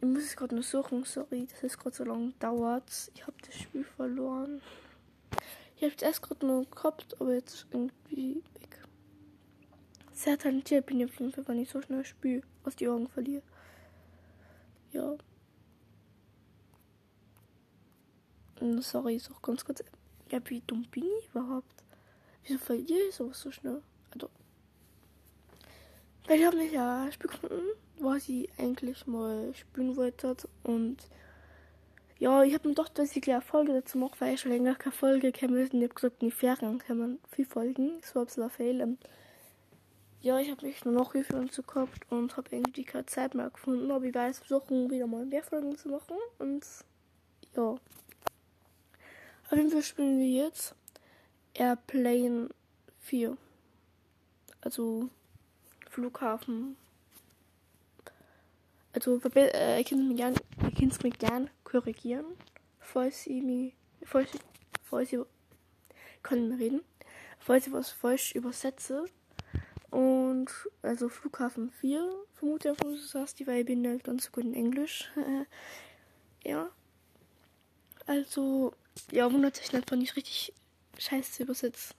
Ich 0.00 0.08
muss 0.08 0.24
es 0.24 0.36
gerade 0.36 0.56
noch 0.56 0.64
suchen, 0.64 1.04
sorry, 1.04 1.46
dass 1.46 1.62
es 1.62 1.78
gerade 1.78 1.94
so 1.94 2.02
lange 2.04 2.32
dauert. 2.40 2.90
Ich 3.14 3.22
habe 3.22 3.36
das 3.46 3.54
Spiel 3.54 3.84
verloren. 3.84 4.60
Ich 5.76 5.82
habe 5.84 5.94
es 5.94 6.02
erst 6.02 6.22
gerade 6.22 6.44
noch 6.44 6.68
gehabt, 6.70 7.20
aber 7.20 7.34
jetzt 7.34 7.66
irgendwie 7.70 8.42
weg. 8.54 8.78
Sehr 10.12 10.36
talentiert 10.38 10.86
bin 10.86 11.00
ich 11.00 11.06
auf 11.06 11.20
jeden 11.20 11.32
Fall, 11.32 11.46
wenn 11.46 11.60
ich 11.60 11.70
so 11.70 11.80
schnell 11.82 12.04
spiele, 12.04 12.42
aus 12.64 12.74
die 12.74 12.88
Augen 12.88 13.08
verliere. 13.08 13.42
Ja. 14.92 15.16
Sorry, 18.80 19.16
ist 19.16 19.30
auch 19.30 19.42
ganz 19.42 19.64
kurz. 19.64 19.82
Ja, 20.30 20.40
wie 20.46 20.62
dumm 20.66 20.86
bin 20.90 21.04
ich 21.20 21.28
überhaupt? 21.28 21.82
Wieso 22.44 22.58
verliere 22.58 23.08
ich 23.08 23.14
sowas 23.14 23.40
so 23.40 23.50
schnell? 23.50 23.82
Also. 24.10 24.30
Weil 26.26 26.40
ich 26.40 26.46
habe 26.46 26.56
nicht 26.56 26.72
ja 26.72 27.10
Spiel 27.10 27.30
gefunden, 27.30 27.60
was 27.98 28.28
ich 28.28 28.48
eigentlich 28.58 29.06
mal 29.06 29.54
spielen 29.54 29.96
wollte. 29.96 30.36
Und 30.62 31.08
ja, 32.18 32.42
ich 32.44 32.54
habe 32.54 32.68
mir 32.68 32.74
gedacht, 32.74 32.98
dass 32.98 33.16
ich 33.16 33.22
gleich 33.22 33.36
eine 33.36 33.44
Folge 33.44 33.72
dazu 33.72 33.98
mache, 33.98 34.20
weil 34.20 34.34
ich 34.34 34.40
schon 34.40 34.52
länger 34.52 34.74
keine 34.74 34.94
Folge 34.94 35.32
kennen 35.32 35.54
müssen. 35.54 35.78
Ich 35.78 35.84
habe 35.84 35.94
gesagt, 35.94 36.22
in 36.22 36.28
die 36.28 36.34
Ferien 36.34 36.78
kann 36.78 36.98
man 36.98 37.18
viel 37.30 37.46
Folgen. 37.46 38.00
War 38.14 38.22
ein 38.22 38.26
bisschen 38.26 38.42
ein 38.44 38.50
Fehler. 38.50 38.88
Ja, 40.20 40.38
ich 40.38 40.50
habe 40.52 40.64
mich 40.64 40.84
nur 40.84 40.94
noch 40.94 41.12
viel 41.12 41.26
und 41.34 41.52
so 41.52 41.64
gehabt 41.64 42.06
und 42.10 42.36
habe 42.36 42.54
irgendwie 42.54 42.84
keine 42.84 43.06
Zeit 43.06 43.34
mehr 43.34 43.50
gefunden. 43.50 43.90
Aber 43.90 44.04
ich 44.04 44.14
werde 44.14 44.34
versuchen, 44.34 44.88
wieder 44.88 45.08
mal 45.08 45.26
mehr 45.26 45.42
Folgen 45.42 45.76
zu 45.76 45.88
machen. 45.88 46.16
Und 46.38 46.64
ja. 47.56 47.74
Auf 49.50 49.58
jeden 49.58 49.70
Fall 49.70 49.82
spielen 49.82 50.18
wir 50.20 50.44
jetzt 50.44 50.76
Airplane 51.54 52.50
4. 53.00 53.36
Also 54.60 55.08
Flughafen. 55.90 56.76
Also, 58.92 59.20
äh, 59.34 59.78
ihr 59.78 59.84
könnt 59.84 60.08
mich 60.08 60.16
gerne, 60.18 60.36
ihr 60.62 60.72
könnt 60.72 61.02
mich 61.02 61.18
gern 61.18 61.50
korrigieren, 61.64 62.26
falls 62.78 63.26
ich 63.26 63.42
mich, 63.42 63.74
falls 64.04 64.30
falls 64.82 65.16
kann 66.22 66.40
nicht 66.40 66.50
mehr 66.50 66.58
reden, 66.58 66.80
falls 67.38 67.66
ich 67.66 67.72
was 67.72 67.90
falsch 67.90 68.34
übersetze. 68.34 69.06
Und, 69.90 70.50
also 70.82 71.08
Flughafen 71.08 71.70
4, 71.70 72.08
vermute 72.34 72.70
ich, 72.70 72.84
wo 72.84 72.90
du 72.90 72.96
sagst, 72.96 73.38
die, 73.38 73.46
weil 73.46 73.60
ich 73.60 73.66
bin 73.66 73.82
nicht 73.82 74.04
ganz 74.04 74.24
so 74.24 74.30
gut 74.30 74.44
in 74.44 74.54
Englisch. 74.54 75.10
ja. 76.44 76.70
Also, 78.06 78.72
ja, 79.10 79.30
wundert 79.32 79.56
sich 79.56 79.72
nicht, 79.72 79.90
wenn 79.90 80.00
ich 80.00 80.16
richtig 80.16 80.52
scheiße 80.98 81.42
übersetze. 81.42 81.94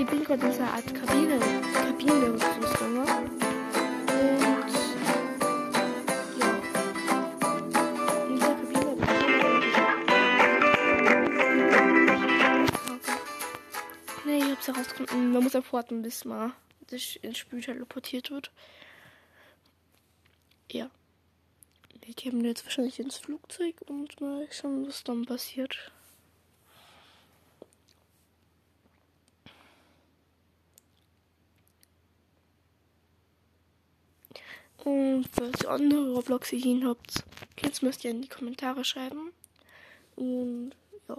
Ja. 0.00 0.06
In 0.08 0.18
dieser 0.38 0.66
Kabine. 0.94 1.38
Nee, 14.24 14.38
ich 14.38 14.44
hab's 14.44 14.68
herausgefunden. 14.68 15.32
Man 15.32 15.42
muss 15.42 15.54
einfach 15.54 15.72
warten, 15.72 16.02
bis 16.02 16.24
man 16.24 16.52
das 16.88 17.16
ins 17.16 17.38
Spiel 17.38 17.60
teleportiert 17.60 18.30
wird. 18.30 18.50
Ja. 20.70 20.90
Wir 22.02 22.14
gehen 22.14 22.44
jetzt 22.44 22.64
wahrscheinlich 22.64 22.98
ins 23.00 23.18
Flugzeug 23.18 23.76
und 23.86 24.20
mal 24.20 24.46
schauen, 24.50 24.86
was 24.86 25.04
dann 25.04 25.26
passiert. 25.26 25.92
Und 34.84 35.26
falls 35.32 35.62
ihr 35.62 35.70
andere 35.70 36.14
Roblox-Ideen 36.14 36.86
habt, 36.86 37.24
ihr 37.56 37.82
mir 37.82 37.90
das 37.90 37.98
gerne 37.98 38.16
in 38.16 38.22
die 38.22 38.28
Kommentare 38.28 38.84
schreiben. 38.84 39.32
Und 40.16 40.72
ja. 41.08 41.16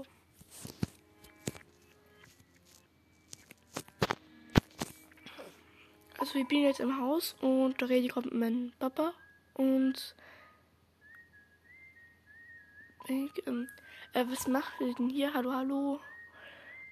Also 6.17 6.37
ich 6.37 6.47
bin 6.47 6.61
jetzt 6.61 6.79
im 6.79 6.99
Haus 6.99 7.35
und 7.41 7.81
da 7.81 7.87
rede 7.87 8.05
ich 8.05 8.11
gerade 8.11 8.29
mit 8.29 8.37
meinem 8.37 8.73
Papa 8.79 9.13
und 9.55 10.15
ich, 13.07 13.47
ähm, 13.47 13.67
äh, 14.13 14.25
was 14.27 14.47
macht 14.47 14.79
ihr 14.79 14.93
denn 14.93 15.09
hier? 15.09 15.33
Hallo, 15.33 15.51
hallo. 15.51 15.99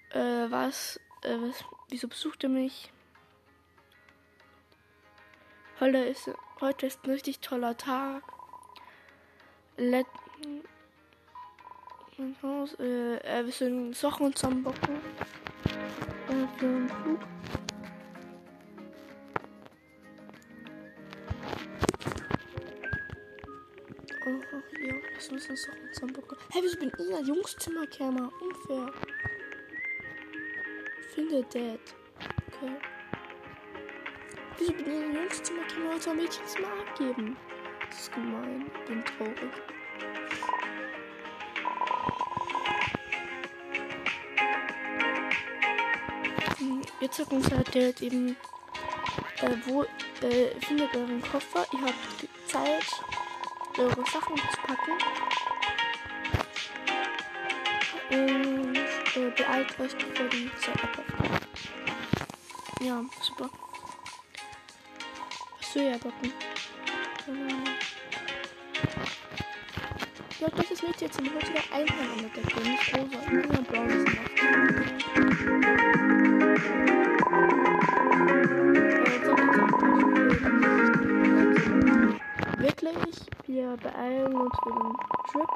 Äh, 0.10 0.50
was, 0.50 1.00
äh, 1.22 1.38
was, 1.40 1.64
wieso 1.90 2.08
besucht 2.08 2.44
ihr 2.44 2.50
mich? 2.50 2.92
Heute 5.80 6.00
ist, 6.00 6.30
heute 6.62 6.88
ist 6.88 7.04
ein 7.04 7.12
richtig 7.12 7.40
toller 7.40 7.78
Tag. 7.78 8.24
Let 9.78 10.06
äh, 12.80 13.16
äh, 13.16 13.46
wir 13.46 13.52
sind 13.52 13.96
Sachen 13.96 14.36
zusammenbacken. 14.36 14.96
Äh, 16.28 16.48
für 16.58 16.66
einen 16.66 16.90
Flug. 16.90 17.20
Oh, 24.26 24.86
ja, 24.86 24.96
das 25.16 25.26
Sachen 25.64 25.94
zusammenbacken. 25.94 26.38
Hey, 26.52 26.62
wieso 26.64 26.78
bin 26.78 26.92
ich 26.94 27.00
in 27.00 27.10
der 27.10 27.22
Jungszimmerkammer? 27.22 28.32
Unfair. 28.42 28.94
Finde 31.14 31.44
Dad. 31.44 31.80
Okay. 32.48 32.99
Wieso 34.60 34.74
bin 34.74 34.86
ich 34.88 34.94
in 35.06 35.14
der 35.14 35.22
Jungszimmerkammer 35.22 35.92
und 35.92 36.04
soll 36.04 36.16
Mädchenzimmer 36.16 36.68
abgeben? 36.86 37.38
Das 37.90 38.00
ist 38.02 38.12
gemein. 38.14 38.70
Ich 38.74 38.86
bin 38.90 39.06
traurig. 39.06 39.52
Hm, 46.58 46.82
Jetzt 47.00 47.18
sagt 47.18 47.32
uns 47.32 47.50
halt 47.50 47.74
Dad 47.74 48.02
eben, 48.02 48.36
äh, 49.42 49.56
wo 49.66 49.84
äh, 49.84 50.60
findet 50.60 50.94
euren 50.94 51.22
Koffer. 51.22 51.66
Ihr 51.72 51.82
habt 51.82 52.28
Zeit, 52.48 53.02
eure 53.78 54.06
Sachen 54.12 54.36
zu 54.36 54.58
packen. 54.68 54.92
Und 58.12 58.76
äh, 58.76 59.32
beeilt 59.38 59.80
euch, 59.80 59.96
bevor 59.96 60.28
die 60.28 60.52
Zeit 60.58 60.84
abläuft. 60.84 61.48
Ja, 62.82 63.04
soll 65.80 65.88
ja? 65.88 65.98
Genau. 67.26 67.56
Ja, 70.40 70.48
das 70.56 70.72
ist 70.72 70.84
nicht 70.84 71.02
jetzt 71.02 71.20
im 71.20 71.34
heutiger 71.34 71.64
Einhorn 71.72 72.22
mit 72.22 72.36
der 72.36 72.44
Creme, 72.44 72.72
nicht 72.72 72.96
rosa. 72.96 73.20
Nur 73.32 73.58
ein 73.58 73.64
blaues. 73.66 73.94
Äh, 73.94 74.36
ich 79.16 79.24
Wirklich, 82.60 83.16
wir 83.48 83.78
beeilen 83.78 84.36
uns 84.36 84.56
für 84.64 84.74
den 84.74 84.94
Trip. 85.32 85.50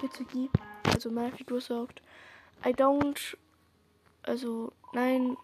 Hitsugi, 0.00 0.48
also 0.84 1.10
meine 1.10 1.32
Figur 1.32 1.60
sagt, 1.60 2.02
I 2.64 2.68
don't, 2.68 3.36
also 4.22 4.70
nein, 4.92 5.36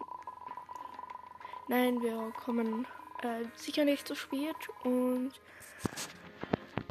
nein, 1.67 2.01
wir 2.01 2.31
kommen 2.45 2.87
äh, 3.23 3.45
sicher 3.55 3.85
nicht 3.85 4.07
so 4.07 4.15
spät 4.15 4.55
und 4.83 5.31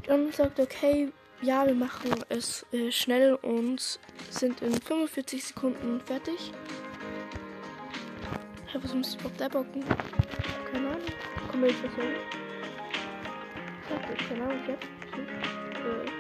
dann 0.07 0.33
sagt 0.33 0.61
okay, 0.61 1.13
ja, 1.43 1.67
wir 1.67 1.75
machen 1.75 2.15
es 2.29 2.65
äh, 2.73 2.91
schnell 2.91 3.35
und 3.35 3.99
sind 4.31 4.63
in 4.63 4.81
45 4.81 5.45
Sekunden 5.45 6.01
fertig. 6.01 6.53
Hä, 8.67 8.79
was 8.83 8.95
muss 8.95 9.11
ich 9.11 9.21
überhaupt 9.21 9.41
da 9.41 9.49
backen? 9.49 9.85
Keine 10.73 10.89
Ahnung. 10.89 11.03
Komm, 11.51 11.65
ich. 11.65 11.75
Okay, 11.85 12.17
keine 14.29 14.45
Ahnung, 14.45 14.61
jetzt. 14.67 14.85
Äh. 15.75 16.14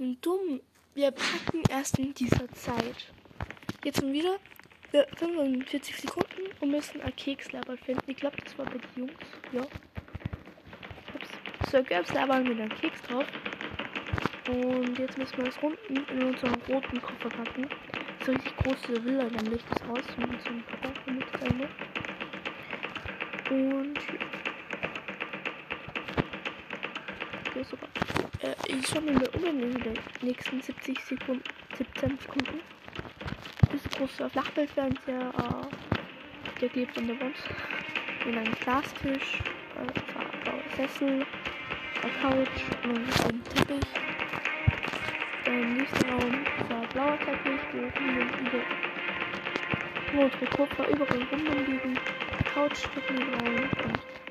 Bin 0.00 0.18
dumm. 0.22 0.62
Wir 0.94 1.10
packen 1.10 1.62
erst 1.68 1.98
in 1.98 2.14
dieser 2.14 2.48
Zeit. 2.52 3.12
Jetzt 3.84 4.00
sind 4.00 4.14
wieder 4.14 4.38
äh, 4.92 5.04
45 5.16 5.94
Sekunden 5.94 6.40
und 6.58 6.70
müssen 6.70 7.02
ein 7.02 7.14
Kekslaber 7.16 7.76
finden. 7.76 8.10
Ich 8.10 8.16
glaube, 8.16 8.38
das 8.42 8.56
war 8.56 8.64
bei 8.64 8.78
den 8.78 8.90
Jungs. 8.96 9.12
Ja. 9.52 9.66
So, 11.70 11.82
Kekslaber 11.82 12.40
mit 12.40 12.58
einem 12.58 12.70
Keks 12.70 13.02
drauf. 13.02 13.26
Und 14.48 14.98
jetzt 14.98 15.18
müssen 15.18 15.36
wir 15.36 15.44
das 15.44 15.58
unten 15.58 15.96
in 15.96 16.22
unseren 16.24 16.54
roten 16.62 17.02
Koffer 17.02 17.28
packen. 17.28 17.68
So 18.24 18.32
richtig 18.32 18.56
große 18.56 19.04
Villa, 19.04 19.24
nämlich 19.24 19.62
das 19.68 19.86
Haus 19.86 20.04
unserem 20.16 20.62
Papa, 20.62 20.94
damit 21.04 21.24
das 21.30 21.42
ich 28.78 28.86
schaue 28.86 29.02
mir 29.02 29.12
mal 29.12 29.28
um 29.34 29.44
in 29.44 29.82
den 29.82 29.98
nächsten 30.22 30.60
70 30.60 30.98
Sekunden, 31.00 31.42
17 31.76 32.18
Sekunden. 32.18 32.60
Das 33.72 33.96
große 33.96 34.30
Flachbildfernseher, 34.30 35.32
äh, 35.38 36.60
geklebt 36.60 36.96
an 36.98 37.06
der 37.08 37.20
Wand. 37.20 37.36
In 38.26 38.38
einem 38.38 38.54
Glastisch, 38.54 39.40
äh, 39.76 40.76
Sessel, 40.76 41.26
eine 42.02 42.12
Couch 42.22 42.62
und 42.84 43.24
einen 43.24 43.44
Teppich. 43.44 43.86
Im 45.46 45.74
nächsten 45.74 46.10
Raum 46.10 46.32
ein 46.32 46.88
blauer 46.92 47.18
Teppich, 47.18 47.60
wo 47.72 47.78
über 50.12 50.24
unsere 50.24 50.46
Koffer 50.46 50.88
überall 50.88 51.22
rumliegen. 51.32 51.98
Couch 52.54 52.84
Raum 53.08 53.70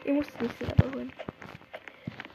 und 0.06 0.16
muss 0.16 0.28
das 0.28 0.42
nächste 0.42 0.66
Level 0.66 0.94
holen. 0.94 1.29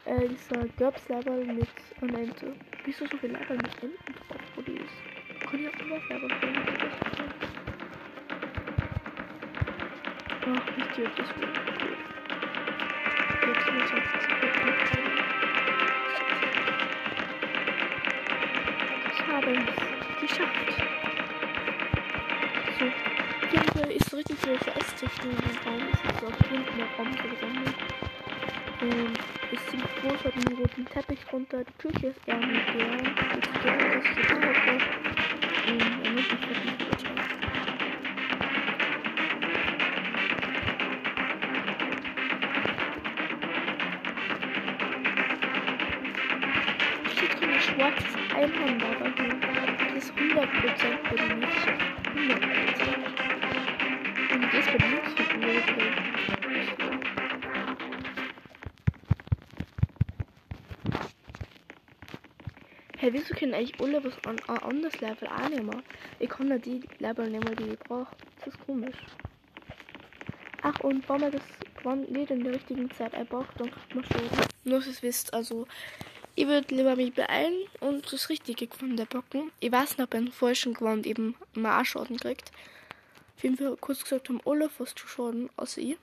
Äh, 0.06 0.28
dieser 0.28 0.66
GURPS-Level 0.76 1.46
mit 1.46 1.68
einer 2.02 2.18
Ente. 2.18 2.52
Wieso 2.84 3.06
so 3.06 3.16
viel 3.16 3.30
Level 3.30 3.56
mit 3.56 3.82
Enten 3.82 4.14
drauf, 4.28 4.40
wo 4.54 4.60
die 4.60 4.72
ist? 4.72 5.50
Kann 5.50 5.60
ich 5.60 5.68
auch 5.68 5.80
immer 5.80 5.96
Level 5.96 6.30
holen? 6.42 7.34
Ach, 10.46 10.76
nicht 10.76 10.94
hier, 10.94 11.10
das 11.16 11.28
wird 11.28 11.48
cool. 11.80 11.96
Jetzt 13.46 13.72
muss 13.72 13.84
ich 13.84 13.92
jetzt. 13.96 14.28
Ich 19.10 19.20
habe 19.26 19.52
es 19.52 20.20
geschafft. 20.20 20.70
So, 22.78 22.84
hier 23.50 23.96
ist 23.96 24.10
so 24.10 24.16
richtig 24.16 24.36
viel 24.38 24.54
in 25.30 25.36
dem 25.36 25.56
Raum. 25.64 25.82
Es 25.92 26.00
ist 26.14 26.24
auch 26.24 26.48
hinten 26.50 26.76
der 26.76 26.88
Raum 26.98 27.10
so 27.10 27.28
gesammelt. 27.28 27.78
Und 28.82 29.33
ist 29.54 29.70
ziemlich 29.70 29.94
groß, 30.00 30.24
hat 30.24 30.34
einen 30.34 30.58
roten 30.58 30.84
Teppich 30.86 31.20
runter. 31.32 31.62
Die 31.64 31.72
Küche 31.78 32.06
ist 32.08 32.20
eher 32.26 32.36
modern. 32.36 33.14
Jetzt 33.34 33.52
geht 33.62 33.80
das 33.80 34.04
so 34.16 34.22
drauf. 34.34 34.82
Und 35.66 35.80
er 36.04 36.83
Hey, 63.04 63.12
wieso 63.12 63.34
können 63.34 63.52
eigentlich 63.52 63.78
alle 63.82 64.02
was 64.02 64.14
an 64.24 64.40
ein 64.48 64.62
anderes 64.62 64.98
Level 65.02 65.28
annehmen? 65.28 65.82
Ich 66.20 66.30
kann 66.30 66.48
nicht 66.48 66.64
die 66.64 66.80
Level 67.00 67.28
nehmen, 67.28 67.54
die 67.54 67.74
ich 67.74 67.78
brauche. 67.80 68.16
Das 68.38 68.54
ist 68.54 68.64
komisch. 68.64 68.96
Ach, 70.62 70.80
und 70.80 71.06
wenn 71.06 71.20
man 71.20 71.32
das 71.32 71.42
Gewand 71.76 72.10
nicht 72.10 72.30
in 72.30 72.42
der 72.42 72.54
richtigen 72.54 72.90
Zeit 72.92 73.12
einpackt, 73.12 73.60
dann 73.60 73.70
kriegt 73.70 73.94
man 73.94 74.04
Schaden. 74.04 74.46
Nur, 74.64 74.78
dass 74.78 74.86
ihr 74.88 75.02
wisst, 75.02 75.34
also 75.34 75.66
ich 76.34 76.46
würde 76.46 76.74
lieber 76.74 76.96
mich 76.96 77.12
beeilen 77.12 77.66
und 77.80 78.10
das 78.10 78.30
richtige 78.30 78.68
Gewand 78.68 78.98
einpacken. 78.98 79.52
Ich 79.60 79.70
weiß 79.70 79.98
nicht, 79.98 80.06
ob 80.06 80.14
ein 80.14 80.32
falschen 80.32 80.72
Gewand 80.72 81.06
eben 81.06 81.34
mal 81.52 81.84
Schaden 81.84 82.16
kriegt. 82.16 82.52
Auf 83.36 83.42
jeden 83.42 83.58
Fall, 83.58 83.76
kurz 83.76 84.02
gesagt, 84.02 84.30
haben 84.30 84.40
alle 84.46 84.70
fast 84.70 84.98
schon 84.98 85.10
Schaden, 85.10 85.50
außer 85.56 85.82
ich. 85.82 85.98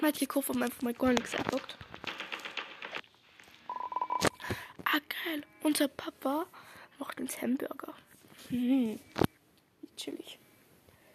Manche 0.00 0.26
Koffer 0.26 0.54
haben 0.54 0.64
einfach 0.64 0.82
mal 0.82 0.92
gar 0.92 1.12
nichts 1.12 1.36
eingepackt. 1.36 1.78
Ah, 4.88 5.00
geil. 5.36 5.48
Unser 5.62 5.88
Papa 5.88 6.46
macht 6.98 7.20
uns 7.20 7.40
Hamburger. 7.40 7.94
Hm. 8.48 8.98
Chillig. 9.96 10.38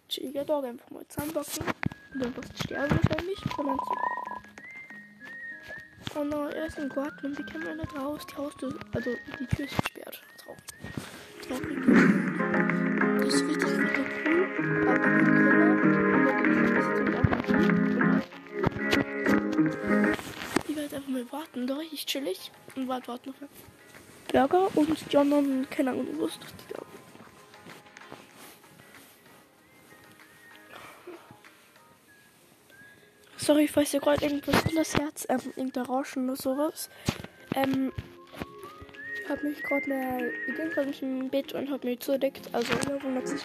Chilliger 0.10 0.45
Tag. 0.45 0.65
Einfach 0.65 0.89
mal 0.89 1.07
zusammenbacken. 1.07 1.65
Und 2.13 2.23
dann 2.23 2.34
fast 2.34 2.63
sterben 2.63 2.99
wahrscheinlich. 3.03 3.41
Kann 3.55 3.65
man 3.65 3.77
so. 3.77 3.95
Oh 6.13 6.23
nein, 6.25 6.51
er 6.51 6.65
ist 6.65 6.77
im 6.77 6.89
Garten 6.89 7.27
und 7.27 7.38
wir 7.38 7.45
können 7.45 7.77
nicht 7.77 7.95
raus. 7.95 8.27
Die 8.29 8.36
Haustür, 8.36 8.77
also 8.93 9.12
die 9.39 9.45
Tür 9.45 9.65
ist 9.65 9.77
gesperrt. 9.77 10.21
Traurig. 10.43 10.62
Traurig. 11.47 11.77
Das 13.19 13.34
ist 13.34 13.43
richtig, 13.45 13.69
richtig 13.69 14.07
cool. 14.25 14.41
Aber. 14.88 15.03
Und 16.97 17.13
dann 17.13 17.34
ein 17.34 17.43
bisschen 17.43 17.71
Ich 20.67 20.75
werde 20.75 20.95
einfach 20.97 21.10
mal 21.10 21.31
warten. 21.31 21.67
Da 21.67 21.75
richtig 21.75 22.05
chillig. 22.07 22.51
Und 22.75 22.89
warte, 22.89 23.07
warte 23.07 23.29
noch. 23.29 23.36
Burger 24.32 24.70
und 24.76 25.12
die 25.12 25.17
anderen, 25.17 25.70
keine 25.70 25.91
Ahnung, 25.91 26.08
da. 26.74 26.82
Sorry, 33.38 33.67
falls 33.67 33.94
ihr 33.94 34.00
gerade 34.00 34.24
irgendwas 34.24 34.63
in 34.70 34.76
das 34.76 34.96
Herz, 34.96 35.26
ähm, 35.28 35.39
irgendein 35.56 35.86
Rauschen 35.86 36.30
oder 36.30 36.36
sowas. 36.39 36.89
Ähm, 37.56 37.91
ich 39.24 39.30
hab 39.30 39.44
mich 39.44 39.62
gerade 39.63 39.89
mal, 39.89 40.32
ich 40.48 40.56
bin 40.56 40.70
gerade 40.70 40.94
im 41.02 41.30
Bett 41.30 41.54
und 41.54 41.72
hab 41.72 41.84
mich 41.84 42.00
zudeckt, 42.00 42.50
also 42.54 42.72
ja, 42.74 43.04
wundert 43.04 43.28
sich 43.28 43.41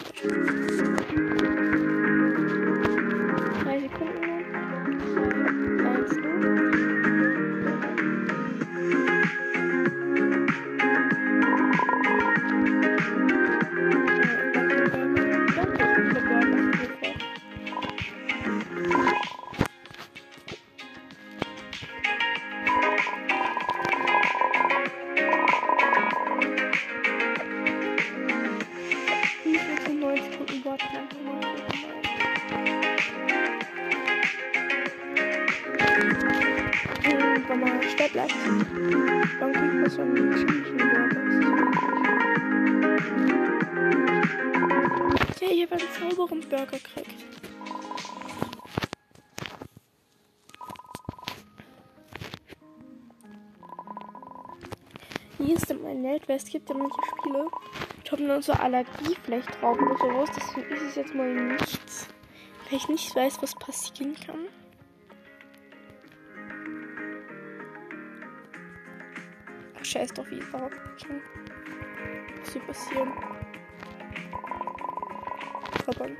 Stehen 37.47 38.11
bleibt, 38.11 38.33
dann 39.39 39.53
kriegt 39.53 39.73
man 39.73 39.89
so 39.89 40.01
einen 40.01 40.29
Burger. 40.77 41.21
Ja, 45.39 45.47
ich 45.49 45.61
habe 45.63 45.75
einen 45.75 46.11
sauberen 46.11 46.41
Burger 46.41 46.65
gekriegt. 46.65 47.25
Hier 55.37 55.55
ist 55.55 55.71
in 55.71 55.81
meinem 55.81 56.03
Welt, 56.03 56.27
weil 56.27 56.35
es 56.35 56.45
gibt 56.45 56.67
ja 56.67 56.75
manche 56.75 57.01
Spiele, 57.17 57.47
die 58.05 58.11
haben 58.11 58.27
dann 58.27 58.41
so 58.41 58.51
Allergie 58.51 59.15
vielleicht 59.23 59.61
drauf 59.61 59.77
oder 59.79 59.97
sowas. 59.97 60.29
Deswegen 60.35 60.73
ist 60.73 60.81
es 60.81 60.95
jetzt 60.95 61.15
mal 61.15 61.33
nichts. 61.33 62.09
Weil 62.69 62.77
ich 62.77 62.89
nicht 62.89 63.15
weiß, 63.15 63.41
was 63.41 63.55
passieren 63.55 64.15
kann. 64.15 64.49
Scheiß 69.87 70.13
doch 70.13 70.29
wie 70.29 70.39
überhaupt 70.39 70.75
schon. 71.01 71.21
Was 72.41 72.53
hier 72.53 72.61
passieren. 72.61 73.13
Verband. 75.83 76.17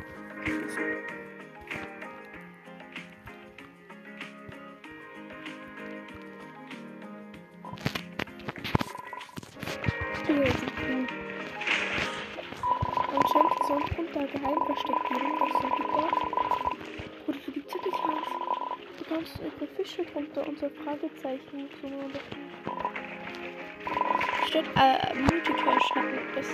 Steht 24.57 24.71
äh, 24.75 25.13
Multicash 25.19 25.91
hat 25.93 26.05
das 26.35 26.47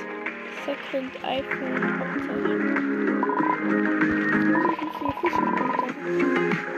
Second 0.66 1.12
iPhone. 1.24 1.84
Fische 5.22 6.73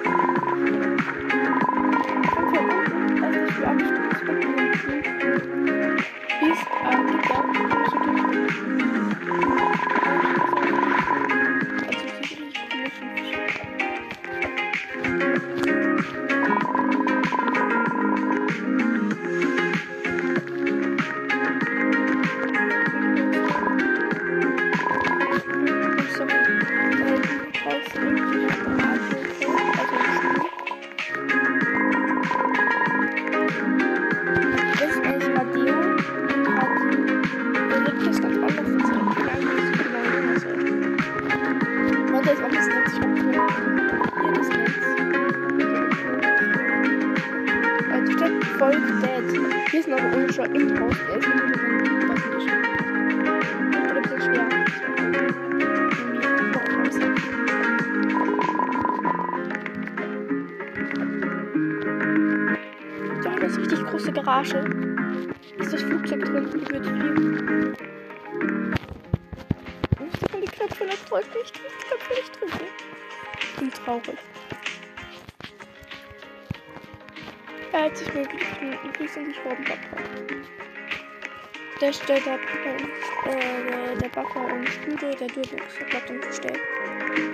Der 81.86 81.94
stellt 81.94 82.26
der 82.26 82.34
äh, 82.34 83.96
der, 83.96 84.10
Backe 84.10 84.40
und 84.40 84.68
Stühle, 84.68 84.98
der 84.98 85.28
der 85.28 85.28
bleibt 85.28 86.10
dann 86.10 86.20
gestellt. 86.20 86.60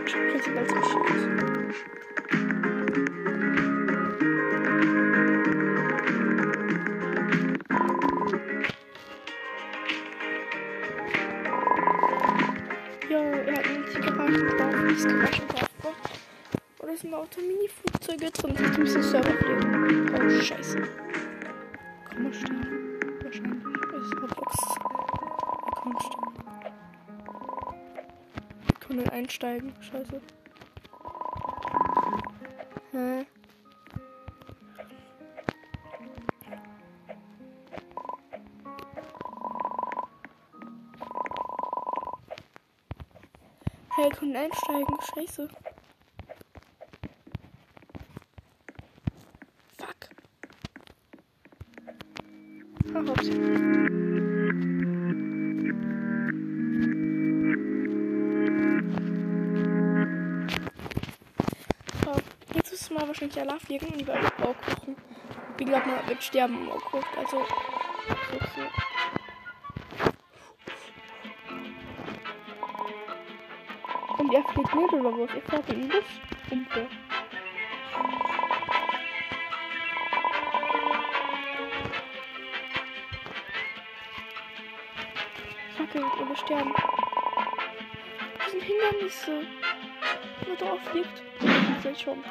Prinzipiell 0.03 0.67
ziemlich 0.67 0.87
schön. 0.91 1.73
Ja, 13.09 13.19
er 13.21 13.55
hat 13.55 13.65
die 13.95 14.01
Garage 14.01 14.45
drauf, 14.57 14.75
das 14.89 15.03
Garage 15.05 15.41
drauf. 15.47 15.95
Und 16.79 16.89
es 16.89 16.99
sind 16.99 17.11
lauter 17.11 17.39
Mini-Flugzeuge 17.39 17.80
Können 28.91 29.09
einsteigen. 29.09 29.73
Scheiße. 29.79 30.21
Hä? 32.91 33.25
Hey, 43.95 44.09
können 44.09 44.35
einsteigen. 44.35 44.97
Scheiße. 45.15 45.47
Fuck. 49.77 50.09
Ah, 52.93 53.60
wahrscheinlich 63.31 63.51
Allah 63.51 63.59
fliegen 63.59 63.87
und 63.87 64.01
überall 64.01 64.31
Bau 64.37 64.53
kochen. 64.53 64.95
Wie 65.57 65.65
glaubt 65.65 65.85
man, 65.85 66.07
wird 66.07 66.23
sterben 66.23 66.55
im 66.55 66.65
Bau 66.65 66.79
Also, 67.17 67.45
so, 68.07 68.39
so. 68.55 68.61
Und 74.17 74.33
er 74.33 74.43
fliegt 74.43 74.75
nicht 74.75 74.93
oder 74.93 75.17
was? 75.17 75.29
Er 75.35 75.41
fährt 75.41 75.69
in 75.69 75.81
den 75.81 75.89
Bus. 75.89 76.03
Umpe. 76.51 76.87
Fuck, 85.77 85.95
wird 85.95 86.21
ohne 86.21 86.35
sterben. 86.35 86.73
Das 88.37 88.51
sind 88.51 88.63
Hindernisse. 88.63 89.47
Wenn 90.41 90.49
man 90.49 90.57
drauf 90.57 90.79
fliegt. 90.91 91.23
Das 91.83 91.91
ist 91.91 92.01
schon. 92.01 92.23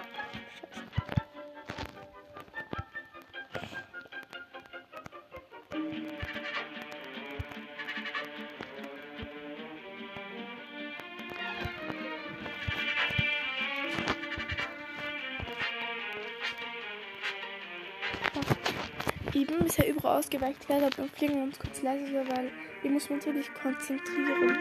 Ausgeweicht 20.16 20.68
werde, 20.68 20.90
beim 20.96 21.08
Fliegen 21.10 21.42
uns 21.42 21.58
kurz 21.58 21.82
leise, 21.82 22.24
weil 22.28 22.50
wir 22.82 22.90
muss 22.90 23.08
man 23.08 23.18
natürlich 23.18 23.52
konzentrieren. 23.54 24.58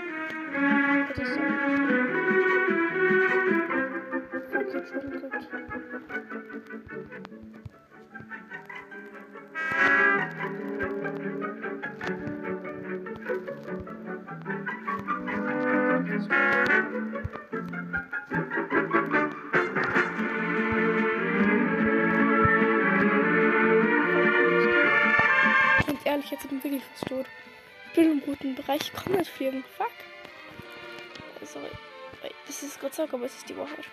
Das 1.15 1.27
so. 1.29 2.68
Guten 28.39 28.55
Bereich, 28.55 28.91
nicht 29.07 29.31
fliegen. 29.31 29.65
Fuck. 29.77 29.91
Sorry. 31.45 31.69
Das 32.47 32.63
ist 32.63 32.79
Gott 32.79 32.93
sei 32.93 33.03
Dank, 33.03 33.13
aber 33.13 33.25
es 33.25 33.35
ist 33.35 33.49
die 33.49 33.57
Wahrheit. 33.57 33.85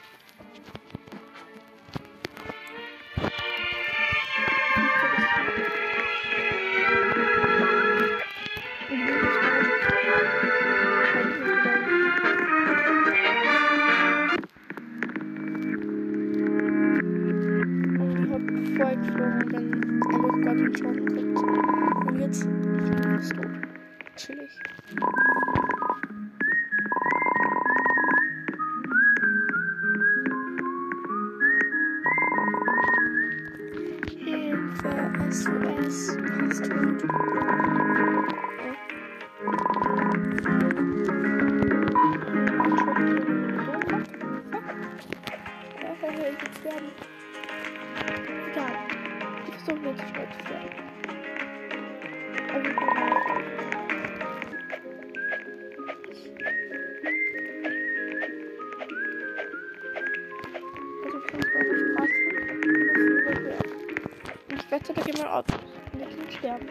Ich 64.66 64.72
wette, 64.72 64.92
da 64.92 65.00
geht 65.00 65.16
mein 65.16 65.28
Auto. 65.28 65.54
Und 65.92 66.02
ich 66.02 66.16
will 66.18 66.30
sterben. 66.32 66.68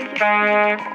Jetzt 0.00 0.22
Okay. 0.22 0.89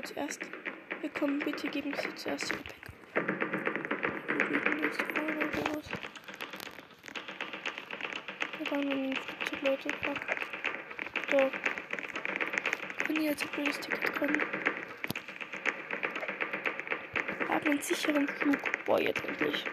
Ja, 0.00 0.06
zuerst. 0.06 0.40
Willkommen, 1.02 1.40
bitte 1.40 1.68
geben 1.68 1.92
Sie 1.94 2.14
zuerst 2.14 2.50
Ihr 2.50 2.56
Gepäck. 2.56 2.80
Nächste 4.80 5.04
Frage 5.04 5.36
oder 5.36 5.76
was? 5.76 5.88
Da 8.58 8.70
waren 8.70 8.88
noch 8.88 8.94
nie 8.94 9.14
50 9.14 9.62
Leute. 9.62 9.88
Fuck. 10.02 10.20
So. 11.30 11.50
Ich 13.12 13.20
jetzt 13.20 13.42
ein 13.42 13.48
blödes 13.50 13.80
Ticket 13.80 14.18
kommen? 14.18 14.40
Haben 17.50 17.66
einen 17.66 17.82
sicheren 17.82 18.26
Flug. 18.26 18.58
Boah, 18.86 19.00
jetzt 19.02 19.22
endlich. 19.26 19.64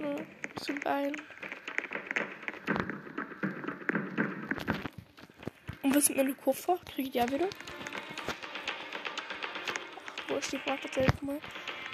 Ja, 0.00 0.14
so 0.60 0.74
geil. 0.74 1.12
Und 5.82 5.96
was 5.96 6.08
mit 6.08 6.18
meinem 6.18 6.36
Koffer? 6.36 6.78
Kriege 6.94 7.08
ich 7.08 7.14
ja 7.16 7.28
wieder? 7.28 7.48
Ist 10.38 10.52
die 10.52 10.58
Frage 10.58 10.88
jetzt 10.96 11.22
mal? 11.22 11.38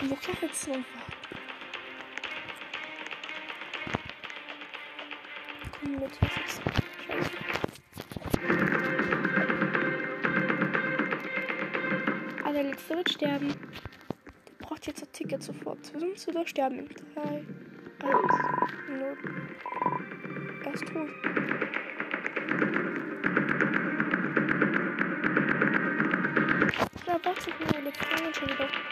Und 0.01 0.11
wo 0.11 0.15
kann 0.15 0.35
jetzt 0.41 0.69
noch? 0.69 0.77
Komm 5.81 5.93
mit 5.93 6.15
sitzen. 6.15 6.63
Scheiße. 7.07 7.31
Der 12.59 12.67
letzte 12.67 12.97
wird 12.97 13.09
sterben. 13.09 13.49
Der 13.49 14.67
braucht 14.67 14.87
jetzt 14.89 15.03
ein 15.03 15.13
Ticket 15.13 15.43
sofort. 15.45 15.85
Sonst 15.87 16.27
wird 16.27 16.37
er 16.37 16.47
sterben 16.47 16.79
in 16.81 16.89
3, 16.89 17.23
1, 17.23 17.45
0. 18.89 19.17
Er 20.65 20.75
ist 20.75 20.87
tot. 20.87 21.09
Braucht 27.93 28.35
sich 28.35 28.59
nur 28.59 28.88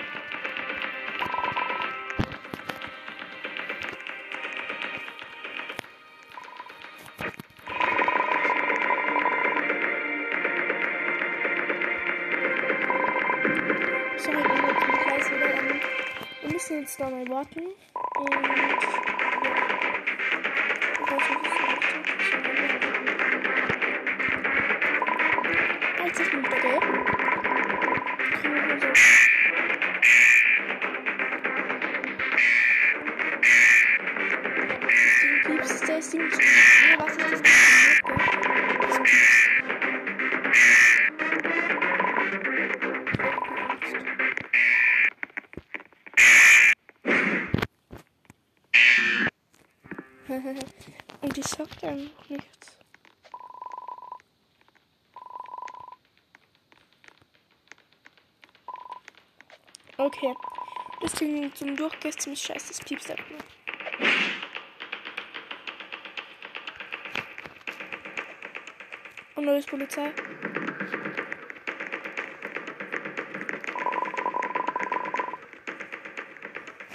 Und 51.23 51.37
die 51.37 51.43
sagt 51.43 51.83
einfach 51.83 52.29
nichts. 52.29 52.79
Okay. 59.97 60.35
Das 61.01 61.13
Ding 61.13 61.53
zum 61.55 61.77
Durchgehen 61.77 62.11
ist 62.11 62.21
ziemlich 62.21 62.43
scheiße. 62.43 62.69
Das 62.69 62.81
piepst 62.81 63.11
einfach 63.11 63.29
nur. 63.29 63.41
Und 69.35 69.45
neues 69.47 69.67
Polizei. 69.67 70.13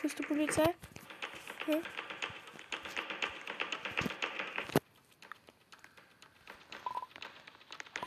Bist 0.01 0.19
du 0.19 0.23
Polizei? 0.23 0.73
Hm? 1.65 1.81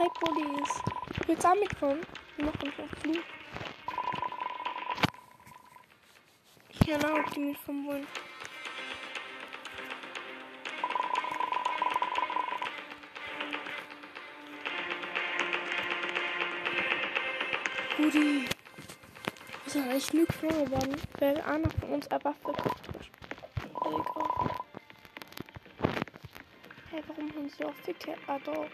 Hi 0.05 0.11
Police. 0.21 0.83
Willst 1.27 1.45
du 1.45 1.49
auch 1.49 1.55
mitkommen? 1.55 2.01
Wir 2.37 2.45
machen 2.45 2.73
einen 2.77 2.89
Flug. 3.01 3.25
Keine 6.87 7.05
Ahnung, 7.07 7.25
ob 7.25 7.33
die 7.33 7.41
mitkommen 7.41 7.87
wollen. 7.87 8.07
Rudi. 17.99 18.49
Wir 19.65 19.73
sind 19.73 19.89
eigentlich 19.89 20.13
nur 20.13 20.27
geflogen 20.27 20.71
worden, 20.71 20.97
weil 21.19 21.41
einer 21.41 21.71
von 21.71 21.89
uns 21.89 22.11
hat. 22.11 22.23
Egal. 22.27 22.55
Hey, 26.91 27.03
warum 27.07 27.35
haben 27.35 27.49
sie 27.49 27.65
auch 27.65 27.75
Ficke? 27.77 28.15
Ah, 28.27 28.39
doch. 28.45 28.67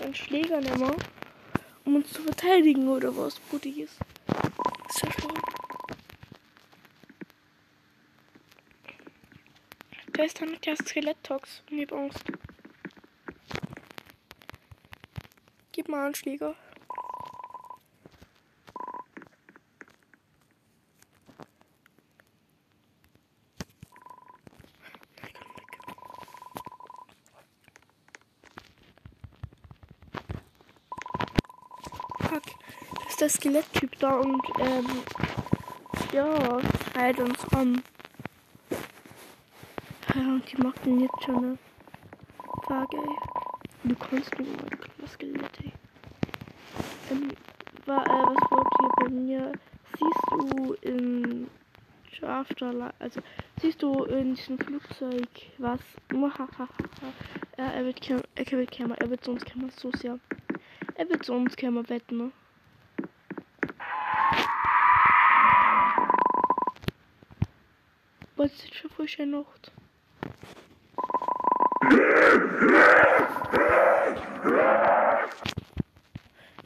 Jetzt 0.00 0.02
einen 0.02 0.14
Schläger 0.14 0.60
nehmen, 0.60 0.94
um 1.84 1.96
uns 1.96 2.12
zu 2.12 2.22
verteidigen 2.22 2.88
oder 2.88 3.14
was, 3.16 3.38
Brutiges. 3.38 3.90
Ist 4.88 5.02
ja 5.02 5.12
schlimm. 5.12 5.34
Da 10.12 10.22
ist 10.24 10.40
dann 10.40 10.56
der 10.64 10.76
Skelett-Tox 10.76 11.62
ich 11.70 11.82
hab 11.82 11.92
Angst. 11.92 12.24
Gib 15.72 15.88
mal 15.88 16.06
einen 16.06 16.14
Schläger. 16.14 16.54
Nein, 25.22 25.32
komm 25.38 25.48
weg. 25.56 25.80
Fuck. 32.30 32.42
Das 32.94 33.08
ist 33.08 33.19
der 33.19 33.19
Skeletttyp 33.30 33.98
da 33.98 34.16
und 34.16 34.42
ähm. 34.58 34.86
Ja, 36.12 36.58
schreit 36.92 37.18
uns 37.20 37.52
an. 37.52 37.82
Ja, 40.14 40.20
und 40.20 40.42
die 40.50 40.56
macht 40.56 40.84
den 40.84 41.00
jetzt 41.00 41.22
schon, 41.24 41.40
ne? 41.40 41.58
Fuck, 42.66 42.92
ey. 42.94 43.16
Du 43.84 43.94
kannst 43.94 44.36
nicht 44.38 44.50
mal 44.56 44.78
das 44.98 45.12
Skelett, 45.12 45.60
ey. 45.62 45.72
Ähm, 47.10 47.28
war, 47.86 48.04
äh, 48.04 48.26
was 48.26 48.50
wollt 48.50 48.68
ihr 48.82 48.88
bei 48.96 49.08
mir? 49.08 49.52
Siehst 49.98 50.26
du 50.30 50.72
in 50.82 51.48
Schafter, 52.10 52.92
also 52.98 53.20
siehst 53.60 53.82
du 53.82 54.04
in 54.04 54.34
diesem 54.34 54.58
Flugzeug 54.58 55.28
was? 55.58 55.80
Er 57.56 57.84
wird 57.84 58.10
er 58.10 58.58
wird 58.58 58.70
kämmer, 58.70 58.96
er 58.98 59.10
wird 59.10 59.24
sonst 59.24 59.46
kämmer, 59.46 59.68
so 59.70 59.90
sehr. 59.92 60.18
Er 60.96 61.08
wird 61.08 61.28
uns 61.30 61.56
kämmer 61.56 61.88
wetten, 61.88 62.16
ne? 62.16 62.32
Was 68.40 68.52
ist 68.52 68.74
schon 68.74 69.06
schön 69.06 69.30
Nacht? 69.32 69.70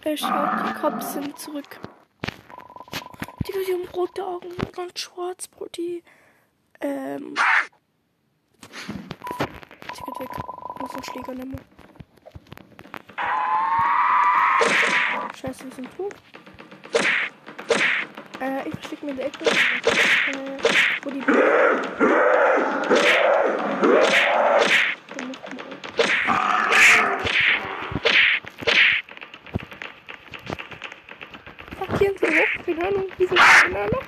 Er 0.04 0.16
schaut, 0.16 0.68
die 0.68 0.74
Cops 0.80 1.14
sind 1.14 1.36
zurück. 1.36 1.80
Digga, 3.44 3.58
die 3.66 3.72
haben 3.72 3.88
rote 3.92 4.24
Augen 4.24 4.50
ganz 4.70 5.00
schwarz, 5.00 5.48
Brody. 5.48 6.04
Ähm. 6.80 7.34
Ticket 9.96 10.20
weg. 10.20 10.30
Muss 10.80 10.94
einen 10.94 11.02
Schläger 11.02 11.34
nehmen. 11.34 11.60
Scheiße, 15.34 15.64
wir 15.64 15.72
sind 15.72 15.96
tot. 15.96 16.14
Äh, 18.44 18.68
ich 18.68 18.74
verstecke 18.74 19.06
mir 19.06 19.12
in 19.12 19.16
der 19.16 19.26
Ecke. 19.26 19.44
Äh, 19.46 19.50
wo 21.02 21.10
die. 21.10 21.22
Fuck, 31.78 31.98
hier 31.98 32.08
sind 32.08 32.18
sie 32.20 32.26
hoch. 32.26 32.64
Keine 32.66 32.86
Ahnung. 32.86 33.06
Wie 33.16 33.26
sind 33.26 33.38
sie? 33.38 33.62
Keine 33.62 33.78
Ahnung. 33.78 34.02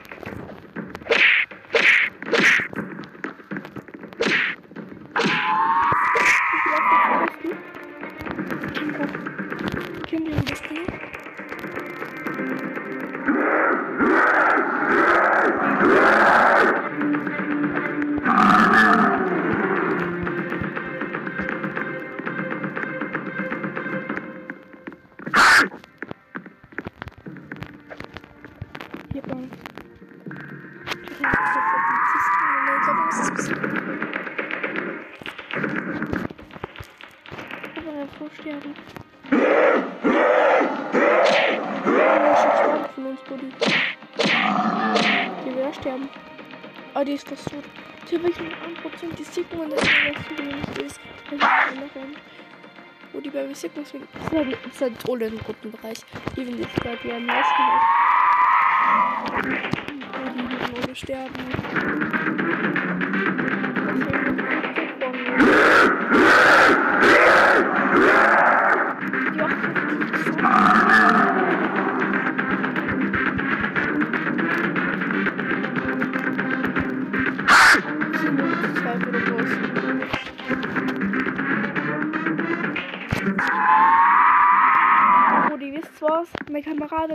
Die. 53.76 54.00
Das 54.30 54.42
ist 54.42 54.56
ist 54.72 54.80
halt 54.80 54.98
Trolle 55.00 55.26
im 55.26 55.38
roten 55.38 55.70
Bereich. 55.70 55.98
Die 56.36 56.46
will 56.46 56.60
jetzt 56.60 56.74
gerade 56.76 56.98
die 57.02 57.12
am 57.12 57.26
meisten. 57.26 57.62
Oh, 60.74 60.86
die 60.88 60.96
sterben. 60.96 61.34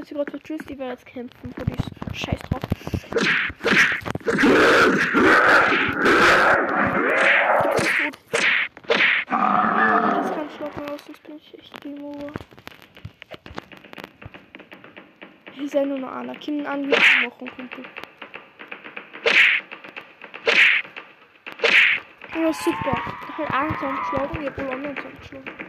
Hat 0.02 0.08
sich 0.08 0.18
gerade 0.18 0.40
die 0.68 0.80
werden 0.80 0.90
jetzt 0.90 1.06
kämpfen. 1.06 1.54
Wo 1.56 1.64
die 1.64 2.18
scheiß 2.18 2.40
drauf. 2.50 2.62
Das 4.26 4.40
kann 10.32 10.48
ich 10.50 10.60
noch 10.60 10.76
mal 10.76 10.90
aus, 10.90 11.06
sonst 11.06 11.22
bin 11.24 11.36
ich 11.38 11.60
echt 11.60 11.82
Game 11.82 12.04
over. 12.04 12.32
Hier 15.52 15.68
ja 15.68 15.86
nur 15.86 16.00
noch 16.00 16.12
einer. 16.12 16.34
Kim 16.34 16.66
an, 16.66 16.88
wie 16.88 16.94
ich 16.94 17.22
machen 17.24 17.52
könnte. 17.56 17.84
Ja, 22.34 22.54
super. 22.54 23.04
Ich 23.30 23.38
habe 23.38 23.54
einen 23.54 23.76
zusammengeschlagen, 23.76 24.42
ich 24.42 24.48
habe 24.50 24.66
wohl 24.66 24.74
anderen 24.74 24.96
zusammengeschlagen. 24.96 25.46
Aha, 25.46 25.61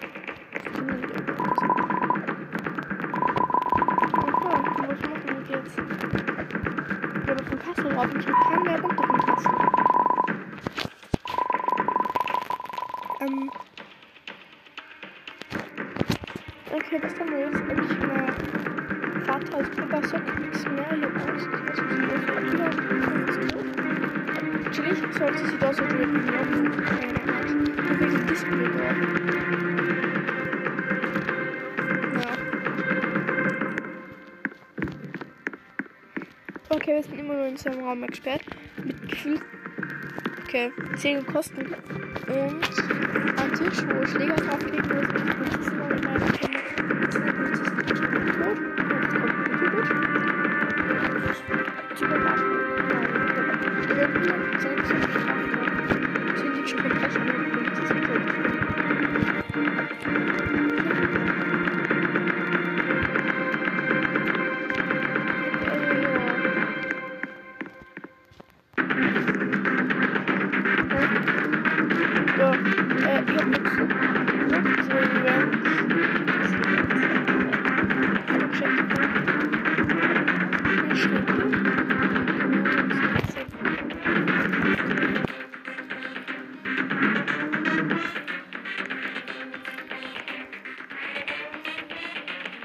von 8.08 8.20
Kassel 8.20 8.68
rauf 8.68 8.84
und 8.84 8.92
ich 8.92 9.06
habe 9.06 9.21
Raum 37.92 38.06
gesperrt. 38.06 38.42
Mit 38.84 39.08
gefühlt. 39.08 39.42
Okay, 40.42 40.72
10 40.96 41.26
Kosten. 41.26 41.60
Und 41.60 42.64
am 43.38 43.52
Tisch, 43.54 43.82
wo 43.86 44.06
Schläger 44.06 44.36
drauflegen, 44.36 45.11
Ja, 72.42 72.50
äh, 72.50 73.22
ich 73.22 73.36
hab 73.36 73.52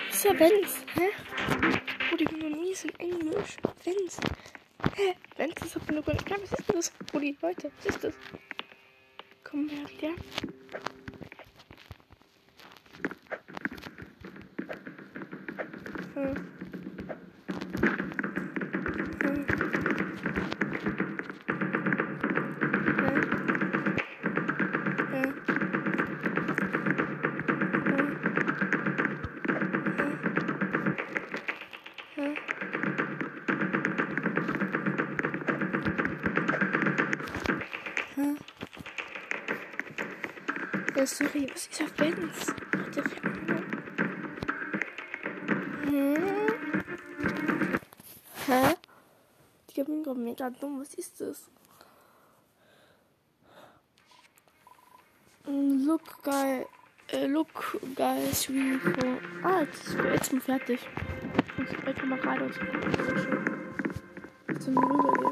Das 0.08 0.16
ist 0.16 0.24
ja 0.26 0.34
Benz, 0.34 0.86
hä? 0.96 1.10
Die 2.20 2.26
bin 2.26 2.40
noch 2.40 2.58
mies 2.58 2.84
in 2.86 3.00
Englisch. 3.00 3.58
Benz. 3.86 4.18
Hä? 4.96 5.14
Benz 5.38 5.54
ist 5.64 5.76
aber 5.76 5.94
nur 5.94 6.04
klar. 6.04 6.40
Was 6.42 6.52
ist 6.52 6.68
denn 6.68 6.76
das? 6.78 6.92
Rudi, 7.14 7.38
Leute, 7.44 7.72
was 7.78 7.96
ist 7.96 8.04
das? 8.04 8.07
Mega 50.28 50.50
dumm. 50.50 50.82
Was 50.82 50.94
ist 50.96 51.22
das? 51.22 51.50
Look, 55.46 56.22
geil. 56.24 56.66
Äh, 57.14 57.28
look, 57.28 57.80
guys, 57.96 58.50
wie 58.50 58.78
vor. 58.78 59.18
Ah, 59.44 59.62
jetzt 59.62 59.88
ist 59.88 59.98
jetzt 60.04 60.30
bin 60.32 60.42
fertig. 60.42 60.82
Ich 61.48 61.58
muss 61.58 61.70
bei 61.86 61.94
Kamera 61.94 62.36
dazu. 62.38 62.60
Zum 64.60 64.78
rübergehen. 64.78 65.32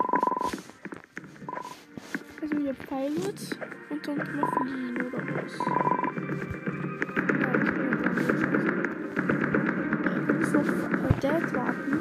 Also 2.42 2.58
hier 2.58 2.74
Pilot 2.74 3.40
und 3.90 4.08
dann 4.08 4.18
kann 4.18 4.40
man 4.40 4.50
fliegen 4.52 5.02
oder 5.08 5.22
was? 5.36 5.54
Ja, 7.42 7.50
ich 7.60 7.68
ja 7.68 7.90
gar 8.00 8.14
nicht. 8.14 8.30
Äh, 10.08 10.18
wir 10.40 10.60
auf 10.60 10.70
äh, 11.04 11.20
Dad 11.20 11.46
warten. 11.54 11.94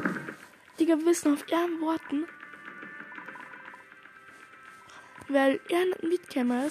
Digga, 0.79 0.97
wir 0.97 1.05
müssen 1.05 1.33
auf 1.33 1.49
ihren 1.49 1.81
Worten. 1.81 2.27
Weil 5.35 5.59
er 5.69 5.85
nicht 5.85 6.03
mitgekommen 6.05 6.71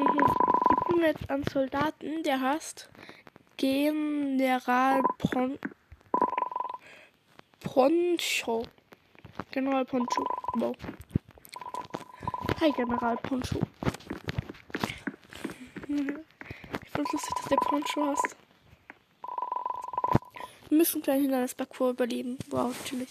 Ich 0.00 0.94
bin 0.94 1.00
jetzt 1.02 1.30
an 1.30 1.44
Soldaten, 1.44 2.22
der 2.22 2.40
heißt 2.40 2.88
General 3.56 5.02
Pon 5.18 5.58
Poncho. 7.60 8.64
General 9.50 9.84
Poncho. 9.84 10.24
Wow. 10.54 10.76
Hi, 12.60 12.72
General 12.72 13.16
Poncho. 13.16 13.60
Ich 16.84 16.90
find's 16.90 17.12
lustig, 17.12 17.34
dass 17.36 17.46
der 17.46 17.56
Poncho 17.56 18.06
hast. 18.06 18.36
Wir 20.68 20.78
müssen 20.78 21.00
gleich 21.00 21.22
hinter 21.22 21.40
das 21.42 21.54
Parcours 21.54 21.92
überleben. 21.92 22.38
Wow, 22.50 22.74
chillig. 22.84 23.08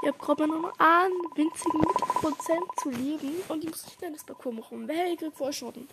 Ich 0.00 0.08
habe 0.08 0.18
gerade 0.18 0.46
nur 0.46 0.60
noch 0.60 0.78
einen 0.78 1.14
winzigen 1.34 1.80
Prozent 1.80 2.64
zu 2.80 2.90
leben 2.90 3.32
und 3.48 3.64
ich 3.64 3.70
muss 3.70 3.84
nicht 3.84 4.02
in 4.02 4.12
das 4.12 4.24
Parcours 4.24 4.54
machen. 4.54 4.88
Weil 4.88 5.12
ich 5.12 5.18
krieg 5.18 5.34
Vorschotten. 5.34 5.88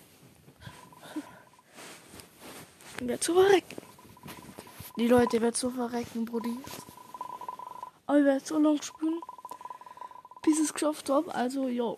Ich 2.99 3.07
werde 3.07 3.19
zu 3.19 3.33
verrecken. 3.33 3.81
Die 4.97 5.07
Leute 5.07 5.41
werden 5.41 5.55
zu 5.55 5.71
verrecken, 5.71 6.23
Brudi. 6.25 6.57
Aber 8.05 8.19
ich 8.19 8.25
werde 8.25 8.45
so 8.45 8.59
lang 8.59 8.81
spielen, 8.81 9.19
bis 10.43 10.59
ich 10.59 10.65
es 10.65 10.73
geschafft 10.73 11.09
habe. 11.09 11.33
Also, 11.33 11.67
ja. 11.67 11.95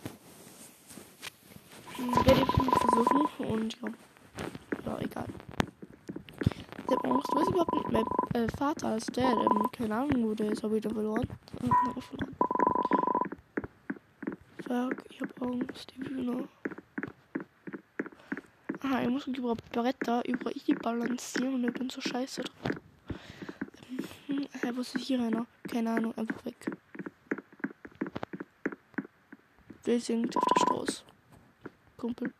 Ich 1.92 2.26
werde 2.26 2.42
ich 2.42 2.92
versuchen 2.92 3.46
und 3.46 3.78
ja. 3.82 3.90
Ja, 4.86 5.00
egal. 5.00 5.26
Ich 6.88 6.96
hab 6.96 7.06
Angst, 7.06 7.28
was 7.34 7.48
überhaupt 7.50 7.74
nicht 7.74 7.92
mein 7.92 8.06
äh, 8.34 8.48
Vater 8.58 8.96
ist 8.96 9.16
der, 9.16 9.30
ähm, 9.30 9.68
keine 9.72 9.96
Ahnung, 9.96 10.30
wo 10.30 10.34
der 10.34 10.54
ist, 10.54 10.64
aber 10.64 10.76
wieder 10.76 10.90
verloren. 10.90 11.28
Fuck, 14.68 15.04
ich 15.10 15.22
hab 15.22 15.42
Angst, 15.42 15.92
die 15.96 16.00
Bühne. 16.00 16.48
Aha, 18.84 19.02
ich 19.02 19.10
muss 19.10 19.26
über 19.28 19.56
Bretter 19.72 20.24
über 20.28 20.56
ich 20.56 20.66
balancieren 20.76 21.56
und 21.56 21.64
ich 21.64 21.74
bin 21.74 21.90
so 21.90 22.00
scheiße 22.00 22.44
dran. 22.44 22.80
Hm, 24.28 24.48
hä, 24.62 24.72
wo 24.76 24.82
ist 24.82 24.98
hier 24.98 25.20
einer? 25.20 25.48
Keine 25.68 25.92
Ahnung, 25.92 26.16
einfach 26.16 26.46
weg. 26.46 26.56
Wir 29.84 30.00
sind 30.00 30.38
auf 30.38 30.44
der 30.44 30.62
Straße. 30.62 31.04
Kumpel. 31.98 32.34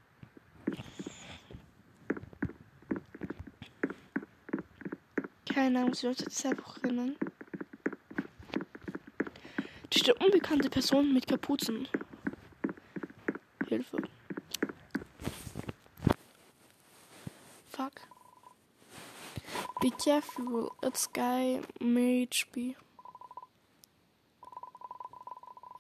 Keine 5.52 5.80
Ahnung, 5.80 5.94
sie 5.96 6.02
sollte 6.02 6.26
das 6.26 6.46
einfach 6.46 6.84
rennen. 6.84 7.16
Steht 10.08 10.24
unbekannte 10.24 10.70
Person 10.70 11.14
mit 11.14 11.28
Kapuzen. 11.28 11.86
Hilfe. 13.68 13.98
Fuck. 17.68 17.92
Be 19.82 19.92
careful, 20.02 20.72
it's 20.82 21.12
guy 21.12 21.60
mage 21.82 22.48
be. 22.54 22.76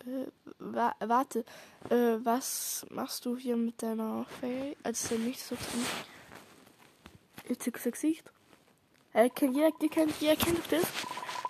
Äh, 0.05 0.27
wa 0.59 0.93
warte, 0.99 1.45
äh, 1.89 2.17
was 2.21 2.85
machst 2.89 3.23
du 3.23 3.37
hier 3.37 3.55
mit 3.55 3.81
deiner 3.81 4.25
Fähigkeit? 4.41 4.77
Als 4.83 5.07
der 5.07 5.19
nicht 5.19 5.39
so 5.39 5.55
drin. 5.55 5.85
Jetzt 7.47 7.65
ist 7.65 7.93
Gesicht. 7.93 8.29
Äh, 9.13 9.29
kennt 9.29 9.55
jeder, 9.55 9.71
kennt, 9.71 10.19
jeder 10.19 10.35
kennt 10.35 10.69
das, 10.69 10.85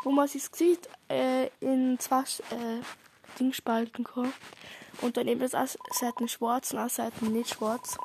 wo 0.03 0.11
man 0.11 0.27
sich 0.27 0.43
sieht, 0.51 0.89
äh, 1.09 1.49
in 1.59 1.99
zwei 1.99 2.21
äh, 2.21 2.81
Dingspalten 3.39 4.03
kann. 4.03 4.33
Und 5.01 5.17
daneben 5.17 5.41
ist 5.41 5.55
eine 5.55 5.69
Seite 5.91 6.27
schwarz 6.27 6.71
und 6.71 6.79
eine 6.79 6.89
Seite 6.89 7.25
nicht 7.25 7.49
schwarz. 7.49 7.97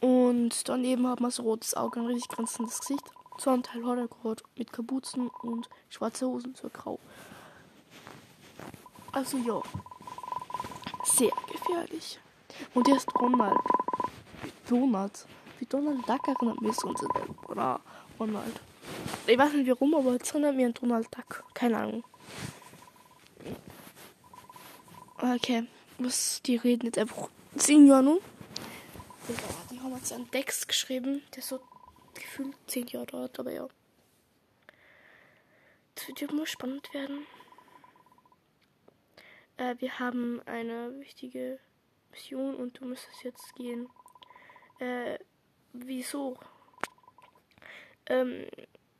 Und 0.00 0.68
daneben 0.68 1.08
hat 1.08 1.20
man 1.20 1.30
so 1.30 1.42
rotes 1.42 1.74
Auge, 1.74 2.00
ein 2.00 2.06
richtig 2.06 2.28
grenzendes 2.28 2.80
Gesicht. 2.80 3.04
So 3.38 3.50
ein 3.50 3.62
Teil 3.62 3.84
hat 3.84 3.98
er 3.98 4.08
gerade 4.08 4.42
mit 4.56 4.72
Kapuzen 4.72 5.28
und 5.42 5.68
schwarze 5.88 6.26
Hosen, 6.26 6.54
so 6.54 6.68
grau. 6.68 6.98
Also 9.12 9.38
ja, 9.38 9.60
sehr 11.04 11.32
gefährlich. 11.50 12.20
Und 12.74 12.86
der 12.86 12.96
ist 12.96 13.12
Ronald. 13.14 13.58
Donald. 14.68 15.26
Wie 15.58 15.66
Donald 15.66 16.08
Duck 16.08 16.28
erinnert 16.28 16.60
mich 16.60 16.74
so 16.74 16.94
Oder 17.48 17.80
Ronald. 18.18 18.60
Ich 19.26 19.38
weiß 19.38 19.52
nicht 19.52 19.68
warum, 19.68 19.94
aber 19.94 20.12
jetzt 20.12 20.30
erinnert 20.30 20.56
mich 20.56 20.66
an 20.66 20.74
Donald 20.74 21.08
Duck. 21.14 21.44
Keine 21.54 21.76
Ahnung. 21.76 22.04
Okay, 25.20 25.66
was 25.98 26.40
die 26.42 26.56
reden 26.56 26.86
jetzt 26.86 26.98
einfach. 26.98 27.28
Zehn 27.56 27.86
Jahre 27.86 28.04
nun. 28.04 28.18
Die 29.70 29.80
haben 29.80 29.94
jetzt 29.96 30.12
einen 30.12 30.30
Text 30.30 30.68
geschrieben, 30.68 31.22
der 31.34 31.42
so 31.42 31.60
gefühlt 32.14 32.56
zehn 32.66 32.86
Jahre 32.86 33.06
dauert, 33.06 33.38
aber 33.38 33.52
ja. 33.52 33.68
Das 35.94 36.08
wird 36.08 36.20
ja 36.20 36.28
immer 36.28 36.46
spannend 36.46 36.92
werden. 36.94 37.26
Äh, 39.56 39.74
wir 39.78 39.98
haben 39.98 40.40
eine 40.46 40.98
wichtige 41.00 41.58
Mission 42.10 42.54
und 42.54 42.80
du 42.80 42.84
müsstest 42.84 43.24
jetzt 43.24 43.54
gehen. 43.56 43.88
Äh, 44.78 45.18
wieso? 45.72 46.38
Ähm, 48.06 48.46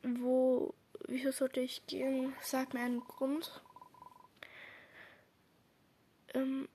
wo, 0.03 0.75
wieso 1.07 1.31
sollte 1.31 1.61
ich 1.61 1.87
gehen? 1.87 2.35
Sag 2.43 2.75
mir 2.75 2.81
einen 2.81 3.01
Grund. 3.01 3.63
Ähm, 6.35 6.69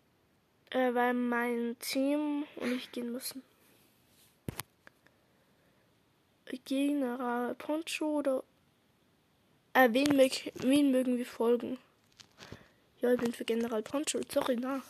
äh, 0.72 0.94
weil 0.94 1.14
mein 1.14 1.78
Team 1.80 2.46
und 2.58 2.72
ich 2.74 2.92
gehen 2.92 3.12
müssen. 3.12 3.44
General 6.66 7.56
Poncho 7.56 8.20
oder. 8.20 8.44
Äh, 9.74 9.90
wen, 9.92 10.18
wen 10.18 10.92
mögen 10.92 11.18
wir 11.18 11.26
folgen? 11.26 11.78
Ja, 13.02 13.12
ich 13.12 13.20
bin 13.20 13.34
für 13.34 13.44
General 13.44 13.82
Poncho. 13.82 14.20
Sorry, 14.30 14.56
na. 14.60 14.82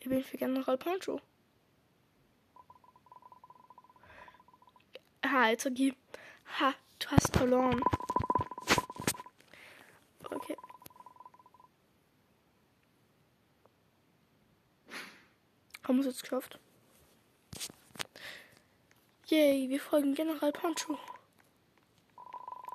Ich 0.00 0.08
bin 0.08 0.24
für 0.24 0.36
General 0.36 0.76
Poncho. 0.78 1.20
Ha, 5.24 5.48
jetzt 5.48 5.66
gib. 5.72 5.96
Ha, 6.60 6.74
du 6.98 7.08
hast 7.08 7.34
verloren. 7.34 7.82
Okay. 10.30 10.56
Haben 15.82 15.96
wir 15.96 16.00
es 16.00 16.06
jetzt 16.06 16.22
geschafft? 16.22 16.58
Yay, 19.26 19.70
wir 19.70 19.80
folgen 19.80 20.14
General 20.14 20.52
Poncho. 20.52 20.98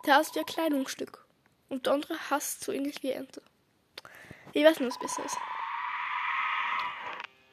Der 0.06 0.16
hasst 0.16 0.36
ja 0.36 0.43
Kleidungsstück. 0.43 1.24
Und 1.70 1.86
der 1.86 1.93
andere 1.93 2.18
hasst 2.32 2.64
so 2.64 2.72
ähnlich 2.72 3.04
wie 3.04 3.12
Ente. 3.12 3.43
Ich 4.54 4.66
weiß 4.66 4.80
nicht, 4.80 4.89
was 4.89 5.00
besser 5.00 5.26
ist. 5.26 5.38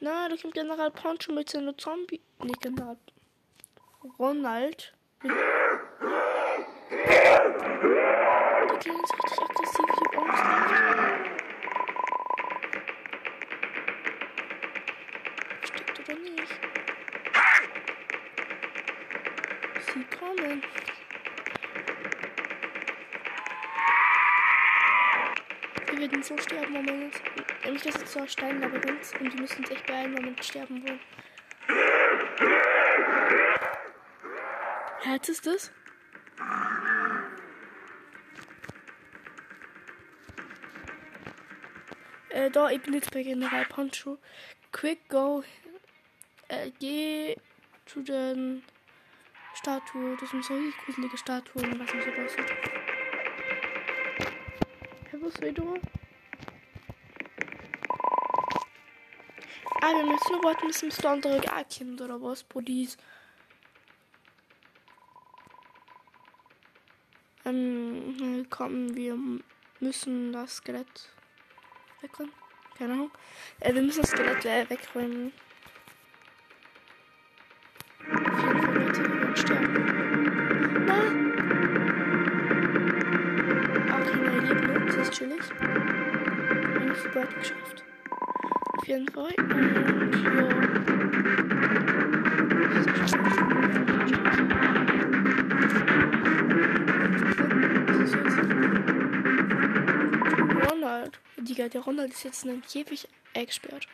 Na, 0.01 0.29
da 0.29 0.37
kommt 0.37 0.55
General 0.55 0.91
Poncho 0.91 1.33
mit 1.33 1.51
seiner 1.51 1.77
Zombie. 1.77 2.23
Nee, 2.39 2.53
General. 2.61 2.97
Ronald. 4.19 4.95
Mit 5.23 5.33
der 5.33 5.39
Kleine 8.79 9.03
ist 9.03 9.15
richtig 9.15 9.43
aggressiv. 9.43 9.87
Hab 9.89 10.19
Angst 10.19 10.43
gehabt. 10.43 11.31
Steckt 15.65 15.99
oder 16.01 16.15
nicht? 16.19 16.61
Sie 19.93 20.05
kommen. 20.17 20.63
Wir 25.91 25.99
werden 26.01 26.23
so 26.23 26.37
sterben, 26.39 26.73
Moment. 26.73 27.15
Nämlich, 27.65 27.83
das 27.83 27.97
ist 27.97 28.13
so 28.13 28.21
ein 28.21 28.29
Steinlabyrinth 28.29 29.15
und 29.21 29.33
wir 29.33 29.41
müssen 29.41 29.59
uns 29.61 29.71
echt 29.71 29.87
beeilen, 29.87 30.13
Moment 30.13 30.45
sterben 30.45 30.83
wollen. 30.87 31.01
Herz 35.07 35.29
ist 35.29 35.47
das? 35.47 35.71
Äh, 42.31 42.51
da, 42.51 42.71
ich 42.71 42.83
bin 42.83 42.93
jetzt 42.95 43.13
bei 43.13 43.23
General 43.23 43.65
Poncho. 43.67 44.19
Quick 44.73 45.09
go. 45.09 45.45
Äh, 46.49 46.73
geh 46.81 47.37
zu 47.87 48.03
den 48.03 48.65
Statue. 49.55 50.17
Das 50.21 50.31
sind 50.31 50.45
so 50.45 50.55
richtig 50.55 50.77
gruselige 50.85 51.17
Statuen, 51.17 51.79
was 51.79 51.95
nicht 51.95 52.05
so 52.05 52.23
aussieht. 52.23 52.53
Will 55.41 55.53
du? 55.53 55.79
Ah, 59.83 59.93
wir 59.93 60.07
müssen 60.07 60.43
warten, 60.43 60.67
bis 60.67 60.81
das 60.81 61.05
andere 61.05 61.41
kommt, 61.41 62.01
oder 62.01 62.21
was, 62.21 62.43
Police? 62.43 62.97
Ähm, 67.47 68.45
kommen 68.51 68.97
wir 68.97 69.17
müssen 69.79 70.33
das 70.33 70.57
Skelett 70.57 71.11
wegräumen. 72.01 72.33
Keine 72.77 72.93
Ahnung. 72.95 73.11
Äh, 73.61 73.73
wir 73.73 73.83
müssen 73.83 74.03
das 74.03 74.11
Skelett 74.11 74.45
äh, 74.45 74.69
wegräumen. 74.69 75.33
Auf 78.11 78.43
jeden 78.43 78.63
Fall 78.63 78.75
Leute, 78.75 79.03
wir 79.05 79.21
werden 79.21 79.37
sterben. 79.37 79.77
Okay, 83.95 84.17
meine 84.17 84.41
Lieben, 84.41 84.87
das 84.87 84.97
ist 84.97 85.13
chillig. 85.13 85.41
Eigentlich 85.61 86.99
so 86.99 87.15
weit 87.15 87.39
geschafft. 87.39 87.85
Auf 88.77 88.89
jeden 88.89 89.09
Fall. 89.09 89.35
Und 89.39 90.25
ja. 90.25 90.76
Digga, 101.47 101.69
der 101.69 101.83
Ronald 101.83 102.13
ist 102.13 102.25
jetzt 102.25 102.45
in 102.45 102.51
einem 102.51 102.63
Käfig 102.63 103.09
eingesperrt. 103.35 103.87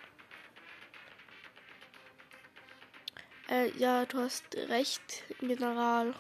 Äh, 3.49 3.71
ja, 3.77 4.07
du 4.07 4.19
hast 4.19 4.55
recht, 4.55 5.25
General. 5.41 6.15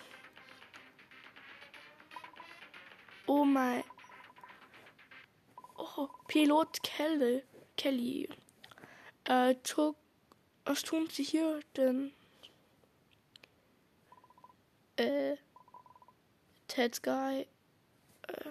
Oh 3.26 3.44
mein. 3.44 3.84
Oh, 5.76 6.08
Pilot 6.28 6.82
Kelly. 6.82 7.42
Kelly. 7.76 8.28
Äh, 9.24 9.54
tu, 9.62 9.94
was 10.64 10.82
tun 10.82 11.08
sie 11.08 11.22
hier 11.24 11.60
denn? 11.76 12.12
Äh, 14.96 15.36
Ted 16.68 17.02
Guy. 17.02 17.46
Äh, 18.28 18.50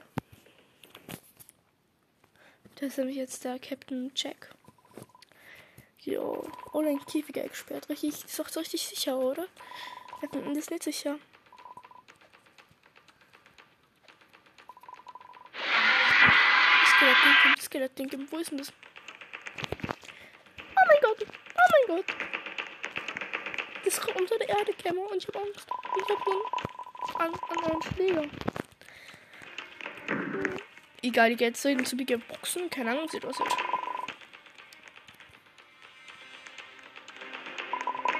das 2.81 2.89
ist 2.89 2.97
nämlich 2.97 3.17
jetzt 3.17 3.45
der 3.45 3.59
Captain 3.59 4.11
Jack. 4.15 4.55
Jo. 5.99 6.49
Oder 6.73 6.87
ein 6.87 7.05
Käfiger 7.05 7.47
gesperrt. 7.47 7.87
Richtig, 7.89 8.09
ist 8.09 8.39
doch 8.39 8.49
so 8.49 8.59
richtig 8.59 8.81
sicher, 8.87 9.19
oder? 9.19 9.45
Finden 10.19 10.55
das 10.55 10.71
nicht 10.71 10.81
sicher. 10.81 11.19
Das 17.55 17.65
Skelett-Ding, 17.65 18.27
wo 18.31 18.37
ist 18.37 18.49
denn 18.49 18.57
das? 18.57 18.73
Oh 20.59 20.83
mein 20.87 21.01
Gott, 21.01 21.25
oh 21.27 21.87
mein 21.87 21.97
Gott. 21.97 22.05
Das 23.85 23.93
ist 23.93 24.07
unter 24.07 24.37
der 24.39 24.49
Erde 24.49 24.73
käme 24.73 25.01
und 25.01 25.17
ich 25.17 25.27
hab 25.27 25.35
Angst. 25.35 25.67
Ich 25.97 26.09
hab 26.09 26.27
einen, 27.19 27.33
an 27.35 27.71
einen 27.71 27.81
Schläger. 27.81 28.60
Egal, 31.03 31.31
ich 31.31 31.37
gehe 31.39 31.47
jetzt 31.47 31.63
hin 31.63 31.83
zu 31.83 31.97
Big 31.97 32.15
Boxen. 32.27 32.69
Keine 32.69 32.91
Ahnung, 32.91 33.07
sieht 33.07 33.23
was 33.23 33.39
jetzt. 33.39 33.57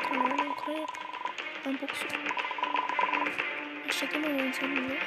Keine 0.02 0.24
Ahnung, 0.24 0.56
okay. 0.58 0.86
Ein 1.66 1.78
Boxen. 1.78 2.08
Ich 3.86 3.94
stecke 3.94 4.16
immer 4.16 4.30
noch 4.30 4.40
ins 4.46 4.60
Handy. 4.60 4.82
ne? 4.82 4.98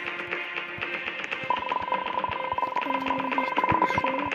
Keine 2.81 3.11
Ahnung, 3.11 3.33
wie 3.33 3.43
ich 3.43 3.51
tue 3.51 4.01
schon. 4.01 4.31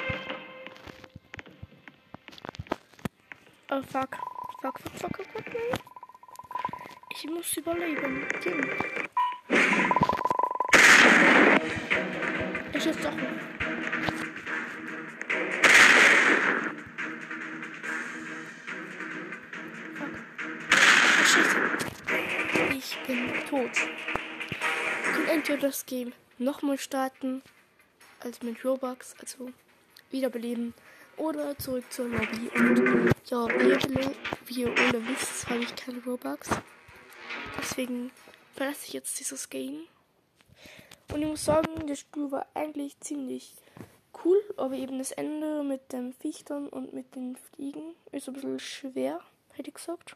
Oh 3.72 3.82
fuck. 3.84 4.18
Fuck, 4.62 4.80
fuck, 4.80 5.00
fuck, 5.00 5.16
fuck, 5.16 5.28
fuck. 5.32 5.46
nein. 5.54 5.80
Ich 7.12 7.26
muss 7.26 7.56
überleben. 7.56 8.28
Gehen. 8.44 9.09
Ich 12.90 12.96
schieße 12.96 13.08
doch. 13.08 13.14
Ich 22.74 22.98
bin 23.06 23.32
tot. 23.48 23.70
Ich 23.74 25.12
kann 25.14 25.26
entweder 25.28 25.68
das 25.68 25.86
Game 25.86 26.14
nochmal 26.40 26.80
starten, 26.80 27.44
also 28.22 28.44
mit 28.44 28.66
Robux, 28.66 29.16
also 29.20 29.52
wiederbeleben, 30.10 30.74
oder 31.18 31.56
zurück 31.60 31.84
zur 31.92 32.08
Lobby. 32.08 32.50
Und 32.56 33.12
ja, 33.30 33.48
wie 34.48 34.62
ihr 34.62 34.76
alle 34.76 35.08
wisst, 35.08 35.48
habe 35.48 35.60
ich 35.60 35.76
keine 35.76 36.04
Robux. 36.04 36.50
Deswegen 37.60 38.10
verlasse 38.56 38.88
ich 38.88 38.94
jetzt 38.94 39.20
dieses 39.20 39.48
Game. 39.48 39.82
Und 41.14 41.22
ich 41.22 41.28
muss 41.28 41.46
sagen, 41.46 41.88
das 41.88 42.00
Spiel 42.00 42.32
war 42.32 42.46
eigentlich 42.54 43.00
ziemlich 43.00 43.56
cool, 44.24 44.42
aber 44.58 44.76
eben 44.76 45.00
das 45.00 45.12
Ende 45.12 45.64
mit 45.64 45.92
den 45.92 46.14
Vichtern 46.14 46.68
und 46.68 46.94
mit 46.94 47.16
den 47.16 47.36
Fliegen 47.36 47.96
ist 48.12 48.28
ein 48.28 48.34
bisschen 48.34 48.60
schwer, 48.60 49.20
hätte 49.54 49.70
ich 49.70 49.76
gesagt. 49.76 50.16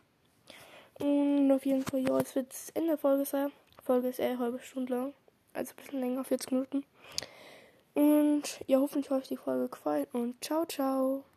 Und 1.00 1.52
auf 1.52 1.66
jeden 1.66 1.84
Fall, 1.84 2.02
ja, 2.08 2.18
es 2.20 2.36
wird 2.36 2.52
das 2.52 2.70
Ende 2.72 2.89
der 2.89 2.98
Folge 2.98 3.26
sein. 3.26 3.52
Die 3.80 3.84
Folge 3.84 4.10
ist 4.10 4.20
eher 4.20 4.32
eine 4.32 4.39
halbe 4.39 4.60
Stunde 4.60 4.94
lang, 4.94 5.14
also 5.54 5.72
ein 5.72 5.84
bisschen 5.84 6.00
länger, 6.00 6.24
40 6.24 6.52
Minuten. 6.52 6.86
Und 7.96 8.62
ja, 8.68 8.80
hoffentlich 8.80 9.10
hat 9.10 9.22
euch 9.22 9.28
die 9.28 9.38
Folge 9.38 9.70
gefallen 9.70 10.08
und 10.14 10.44
ciao, 10.44 10.66
ciao. 10.66 11.24